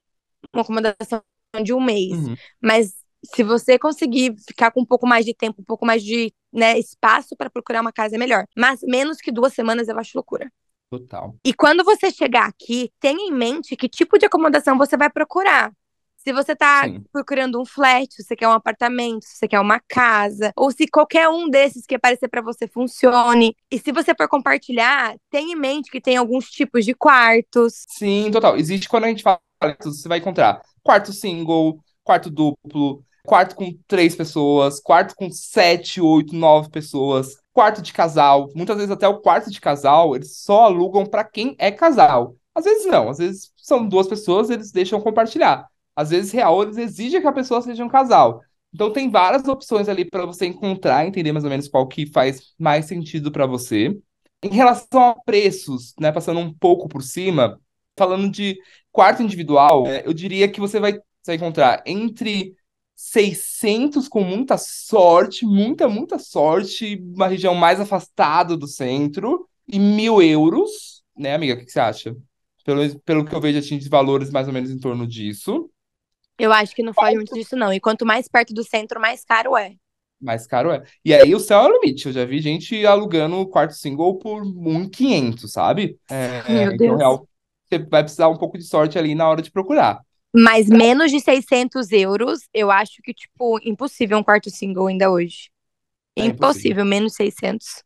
[0.52, 1.22] uma acomodação
[1.62, 2.12] de um mês.
[2.12, 2.36] Uhum.
[2.62, 2.94] Mas
[3.24, 6.78] se você conseguir ficar com um pouco mais de tempo, um pouco mais de né,
[6.78, 8.46] espaço para procurar uma casa, é melhor.
[8.56, 10.52] Mas menos que duas semanas eu acho loucura.
[10.90, 11.34] Total.
[11.44, 15.72] E quando você chegar aqui, tenha em mente que tipo de acomodação você vai procurar.
[16.26, 17.04] Se você tá Sim.
[17.12, 20.86] procurando um flat, se você quer um apartamento, se você quer uma casa, ou se
[20.86, 23.54] qualquer um desses que aparecer para você funcione.
[23.70, 27.84] E se você for compartilhar, tenha em mente que tem alguns tipos de quartos.
[27.90, 28.56] Sim, total.
[28.56, 29.38] Existe quando a gente fala,
[29.82, 36.34] você vai encontrar quarto single, quarto duplo, quarto com três pessoas, quarto com sete, oito,
[36.34, 38.48] nove pessoas, quarto de casal.
[38.54, 42.34] Muitas vezes até o quarto de casal eles só alugam para quem é casal.
[42.54, 45.68] Às vezes não, às vezes são duas pessoas, eles deixam compartilhar.
[45.96, 48.42] Às vezes real eles exigem que a pessoa seja um casal.
[48.72, 52.54] Então tem várias opções ali para você encontrar, entender mais ou menos qual que faz
[52.58, 53.96] mais sentido para você.
[54.42, 57.60] Em relação a preços, né, passando um pouco por cima,
[57.96, 58.58] falando de
[58.90, 62.54] quarto individual, é, eu diria que você vai, vai encontrar entre
[62.96, 70.22] 600 com muita sorte, muita, muita sorte, uma região mais afastada do centro, e mil
[70.22, 71.54] euros, né, amiga?
[71.54, 72.16] O que, que você acha?
[72.64, 75.70] Pelo, pelo que eu vejo, assim, de valores mais ou menos em torno disso.
[76.38, 77.72] Eu acho que não foge muito disso, não.
[77.72, 79.74] E quanto mais perto do centro, mais caro é.
[80.20, 80.82] Mais caro é.
[81.04, 82.06] E aí o céu é o limite.
[82.06, 85.98] Eu já vi gente alugando quarto single por 1.500, sabe?
[86.08, 86.96] É, Meu então, Deus.
[86.96, 87.28] real,
[87.64, 90.00] você vai precisar um pouco de sorte ali na hora de procurar.
[90.36, 95.50] Mas menos de 600 euros, eu acho que, tipo, impossível um quarto single ainda hoje.
[96.18, 96.84] É impossível, impossível.
[96.84, 97.84] menos 600.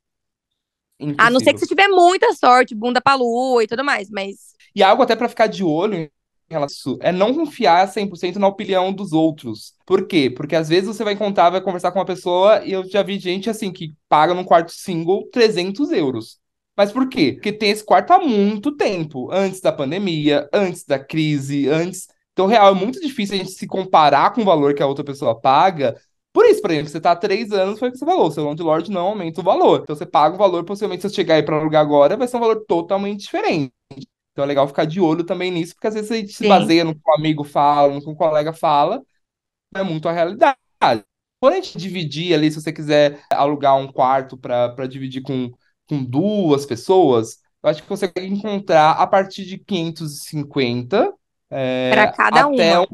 [1.16, 1.60] A não ser que Impossível.
[1.60, 5.28] você tiver muita sorte, bunda pra lua e tudo mais, mas E algo até pra
[5.28, 6.10] ficar de olho
[6.50, 9.74] relação é não confiar 100% na opinião dos outros.
[9.86, 10.30] Por quê?
[10.30, 13.18] Porque às vezes você vai encontrar, vai conversar com uma pessoa e eu já vi
[13.18, 16.38] gente assim que paga num quarto single 300 euros.
[16.76, 17.32] Mas por quê?
[17.32, 22.06] Porque tem esse quarto há muito tempo, antes da pandemia, antes da crise, antes.
[22.32, 25.02] Então, real, é muito difícil a gente se comparar com o valor que a outra
[25.02, 26.00] pessoa paga.
[26.32, 28.44] Por isso, por exemplo, você tá há três anos, foi o que você falou, seu
[28.44, 29.80] landlord não aumenta o valor.
[29.82, 32.36] Então você paga o valor, possivelmente se você chegar aí pra alugar agora, vai ser
[32.36, 33.72] um valor totalmente diferente.
[34.38, 36.48] Então é legal ficar de olho também nisso, porque às vezes a gente se Sim.
[36.48, 39.02] baseia no que um amigo fala, no que um colega fala,
[39.74, 40.56] não é muito a realidade.
[41.40, 45.50] Quando a gente dividir ali, se você quiser alugar um quarto para dividir com,
[45.88, 51.12] com duas pessoas, eu acho que você consegue encontrar a partir de 550
[51.50, 52.86] é, Pra cada até um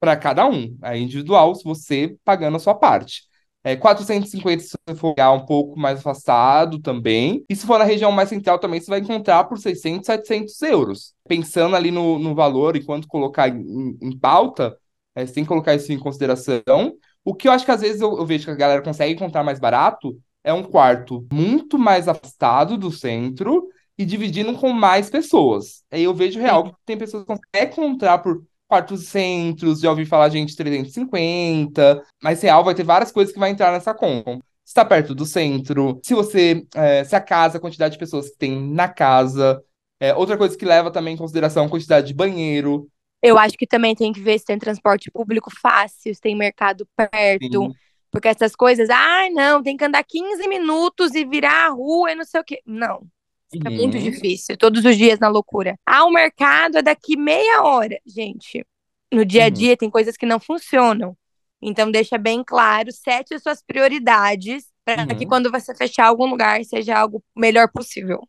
[0.00, 0.76] para cada um.
[0.82, 3.22] É individual, se você pagando a sua parte.
[3.66, 7.44] É, 450 se você for um pouco mais afastado também.
[7.48, 11.14] E se for na região mais central também, você vai encontrar por 600, 700 euros.
[11.26, 14.78] Pensando ali no, no valor, enquanto colocar em, em pauta,
[15.16, 16.94] é, você tem que colocar isso em consideração.
[17.24, 19.42] O que eu acho que às vezes eu, eu vejo que a galera consegue encontrar
[19.42, 23.66] mais barato é um quarto muito mais afastado do centro
[23.98, 25.82] e dividindo com mais pessoas.
[25.90, 30.04] Aí eu vejo real que tem pessoas que conseguem encontrar por quartos centros, já ouvi
[30.04, 34.32] falar gente 350, mas real vai ter várias coisas que vai entrar nessa conta.
[34.64, 38.30] Se está perto do centro, se você, é, se a casa, a quantidade de pessoas
[38.30, 39.62] que tem na casa.
[40.00, 42.88] É, outra coisa que leva também em consideração a quantidade de banheiro.
[43.22, 46.86] Eu acho que também tem que ver se tem transporte público fácil, se tem mercado
[46.96, 47.62] perto.
[47.62, 47.72] Sim.
[48.10, 52.14] Porque essas coisas, ai, não, tem que andar 15 minutos e virar a rua e
[52.14, 52.60] não sei o quê.
[52.66, 53.06] Não.
[53.50, 54.02] Fica muito Uhum.
[54.02, 55.78] difícil, todos os dias na loucura.
[55.86, 57.98] Ah, o mercado é daqui meia hora.
[58.06, 58.66] Gente,
[59.12, 59.52] no dia a Uhum.
[59.52, 61.16] dia tem coisas que não funcionam.
[61.62, 65.28] Então, deixa bem claro, sete as suas prioridades para que Uhum.
[65.28, 68.20] quando você fechar algum lugar seja algo melhor possível.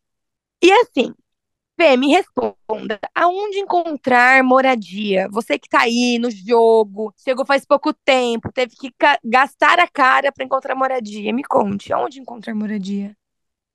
[0.64, 1.14] E assim,
[1.80, 5.28] Fê, me responda, aonde encontrar moradia?
[5.32, 8.92] Você que tá aí no jogo, chegou faz pouco tempo, teve que
[9.24, 11.32] gastar a cara para encontrar moradia.
[11.34, 13.16] Me conte, aonde encontrar moradia?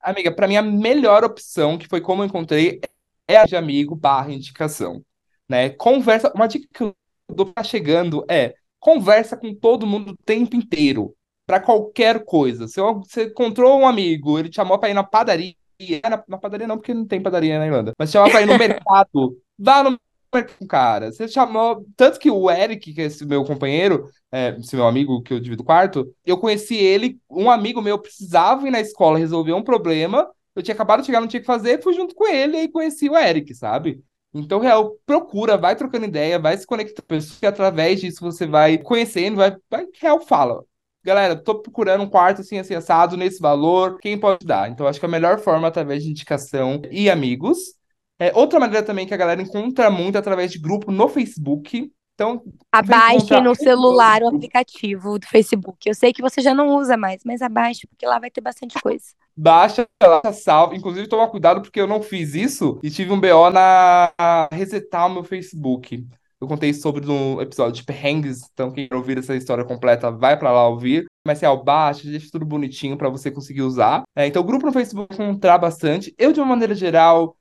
[0.02, 2.80] Amiga, pra mim a melhor opção, que foi como eu encontrei,
[3.28, 5.02] é a de amigo barra indicação,
[5.48, 5.70] né?
[5.70, 6.94] Conversa, uma dica que eu
[7.32, 11.14] dou pra chegando é, conversa com todo mundo o tempo inteiro,
[11.46, 12.66] pra qualquer coisa.
[12.66, 15.54] Se você encontrou um amigo, ele te chamou pra ir na padaria,
[16.02, 18.46] na, na padaria não, porque não tem padaria na Irlanda, mas te chamou pra ir
[18.46, 19.98] no mercado, vá no
[20.34, 21.12] mercado, cara.
[21.12, 25.22] Você chamou, tanto que o Eric, que é esse meu companheiro, é, esse meu amigo
[25.22, 29.52] que eu divido quarto, eu conheci ele, um amigo meu precisava ir na escola resolver
[29.52, 32.26] um problema, eu tinha acabado de chegar, não tinha o que fazer, fui junto com
[32.26, 34.02] ele e conheci o Eric, sabe?
[34.34, 38.46] Então, real, procura, vai trocando ideia, vai se conectando com pessoas, e através disso você
[38.46, 40.64] vai conhecendo, vai, vai real, fala.
[41.04, 44.70] Galera, tô procurando um quarto assim, assim, assado, nesse valor, quem pode dar?
[44.70, 47.58] Então, acho que a melhor forma através de indicação e amigos.
[48.18, 51.90] É, outra maneira também que a galera encontra muito é através de grupo no Facebook.
[52.14, 55.88] Então, Abaixe no celular o aplicativo do Facebook.
[55.88, 58.80] Eu sei que você já não usa mais, mas abaixe, porque lá vai ter bastante
[58.80, 59.06] coisa.
[59.36, 60.76] Baixa, ela salva.
[60.76, 64.12] Inclusive, toma cuidado porque eu não fiz isso e tive um BO na
[64.52, 66.06] resetar o meu Facebook.
[66.40, 70.36] Eu contei sobre no episódio de perrengues, então quem quer ouvir essa história completa vai
[70.36, 71.06] para lá ouvir.
[71.24, 74.02] Mas é o baixo, deixa tudo bonitinho para você conseguir usar.
[74.14, 76.12] É, então o grupo no Facebook encontrar bastante.
[76.18, 77.36] Eu, de uma maneira geral,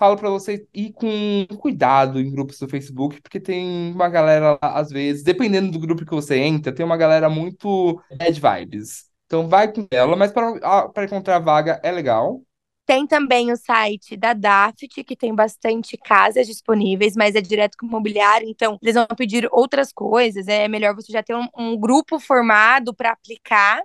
[0.00, 4.78] falo para você ir com cuidado em grupos do Facebook, porque tem uma galera lá,
[4.78, 9.10] às vezes, dependendo do grupo que você entra, tem uma galera muito bad vibes.
[9.26, 12.40] Então vai com ela, mas para encontrar vaga é legal.
[12.86, 17.84] Tem também o site da Daft, que tem bastante casas disponíveis, mas é direto com
[17.84, 20.48] o imobiliário, então eles vão pedir outras coisas.
[20.48, 23.82] É melhor você já ter um, um grupo formado para aplicar.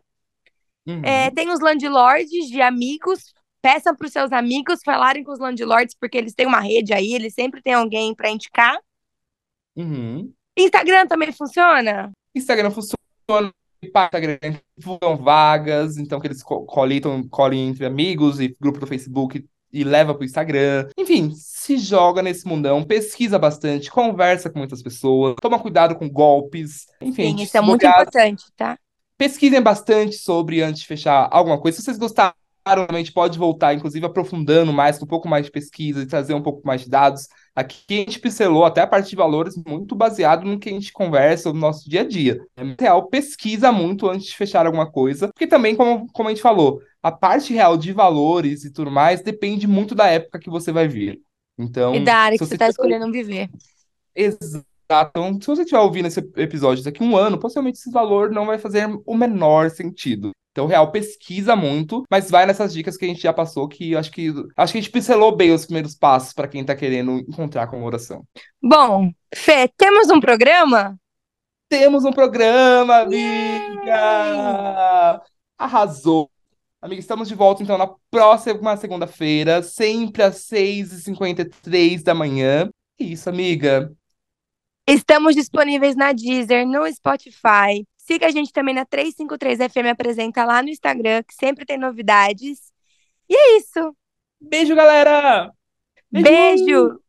[0.88, 1.02] Uhum.
[1.04, 3.35] É, tem os landlords de amigos.
[3.66, 7.16] Peçam para os seus amigos falarem com os landlords, porque eles têm uma rede aí,
[7.16, 8.78] eles sempre têm alguém para indicar.
[9.76, 10.32] Uhum.
[10.56, 12.12] Instagram também funciona?
[12.36, 13.52] Instagram funciona
[13.82, 14.38] Instagram
[14.78, 19.44] divulgam vagas, então que eles coletam, colhem entre amigos e grupo do Facebook
[19.74, 20.88] e leva pro Instagram.
[20.96, 26.86] Enfim, se joga nesse mundão, pesquisa bastante, conversa com muitas pessoas, toma cuidado com golpes.
[27.02, 28.78] Enfim, Sim, isso é muito importante, tá?
[29.18, 31.78] Pesquisem bastante sobre antes de fechar alguma coisa.
[31.78, 32.36] Se vocês gostaram,
[32.66, 36.42] realmente pode voltar, inclusive aprofundando mais, com um pouco mais de pesquisa e trazer um
[36.42, 37.28] pouco mais de dados.
[37.56, 40.92] Aqui a gente pincelou até a parte de valores muito baseado no que a gente
[40.92, 42.40] conversa no nosso dia a dia.
[42.58, 46.42] É real, pesquisa muito antes de fechar alguma coisa, porque também, como, como a gente
[46.42, 50.72] falou, a parte real de valores e tudo mais depende muito da época que você
[50.72, 51.22] vai vir.
[51.58, 53.50] Então, e da área que você está escolhendo viver.
[54.16, 54.66] Exato.
[54.86, 58.46] Então, se você estiver ouvindo esse episódio daqui a um ano, possivelmente esse valor não
[58.46, 60.32] vai fazer o menor sentido.
[60.52, 64.10] Então, real, pesquisa muito, mas vai nessas dicas que a gente já passou, que acho
[64.10, 67.68] que acho que a gente pincelou bem os primeiros passos para quem está querendo encontrar
[67.68, 68.24] com oração.
[68.62, 70.96] Bom, Fê, temos um programa?
[71.68, 73.92] Temos um programa, amiga!
[75.58, 76.32] Arrasou!
[76.82, 82.70] Amiga, estamos de volta então na próxima segunda-feira, sempre às 6h53 da manhã.
[82.98, 83.92] Isso, amiga.
[84.88, 90.62] Estamos disponíveis na Deezer, no Spotify, Siga a gente também na 353 FM Apresenta lá
[90.62, 92.72] no Instagram, que sempre tem novidades.
[93.28, 93.98] E é isso.
[94.40, 95.52] Beijo, galera!
[96.12, 96.66] Beijo!
[96.66, 97.05] Beijo.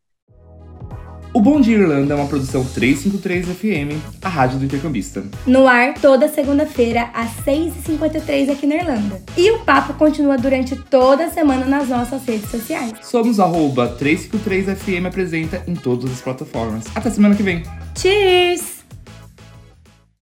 [1.36, 5.22] O Bom Dia Irlanda é uma produção 353 FM, a rádio do intercambista.
[5.46, 9.22] No ar, toda segunda-feira, às 6h53 aqui na Irlanda.
[9.36, 12.94] E o papo continua durante toda a semana nas nossas redes sociais.
[13.02, 16.86] Somos arroba 353FM Apresenta em todas as plataformas.
[16.94, 17.62] Até semana que vem.
[17.94, 18.75] Cheers!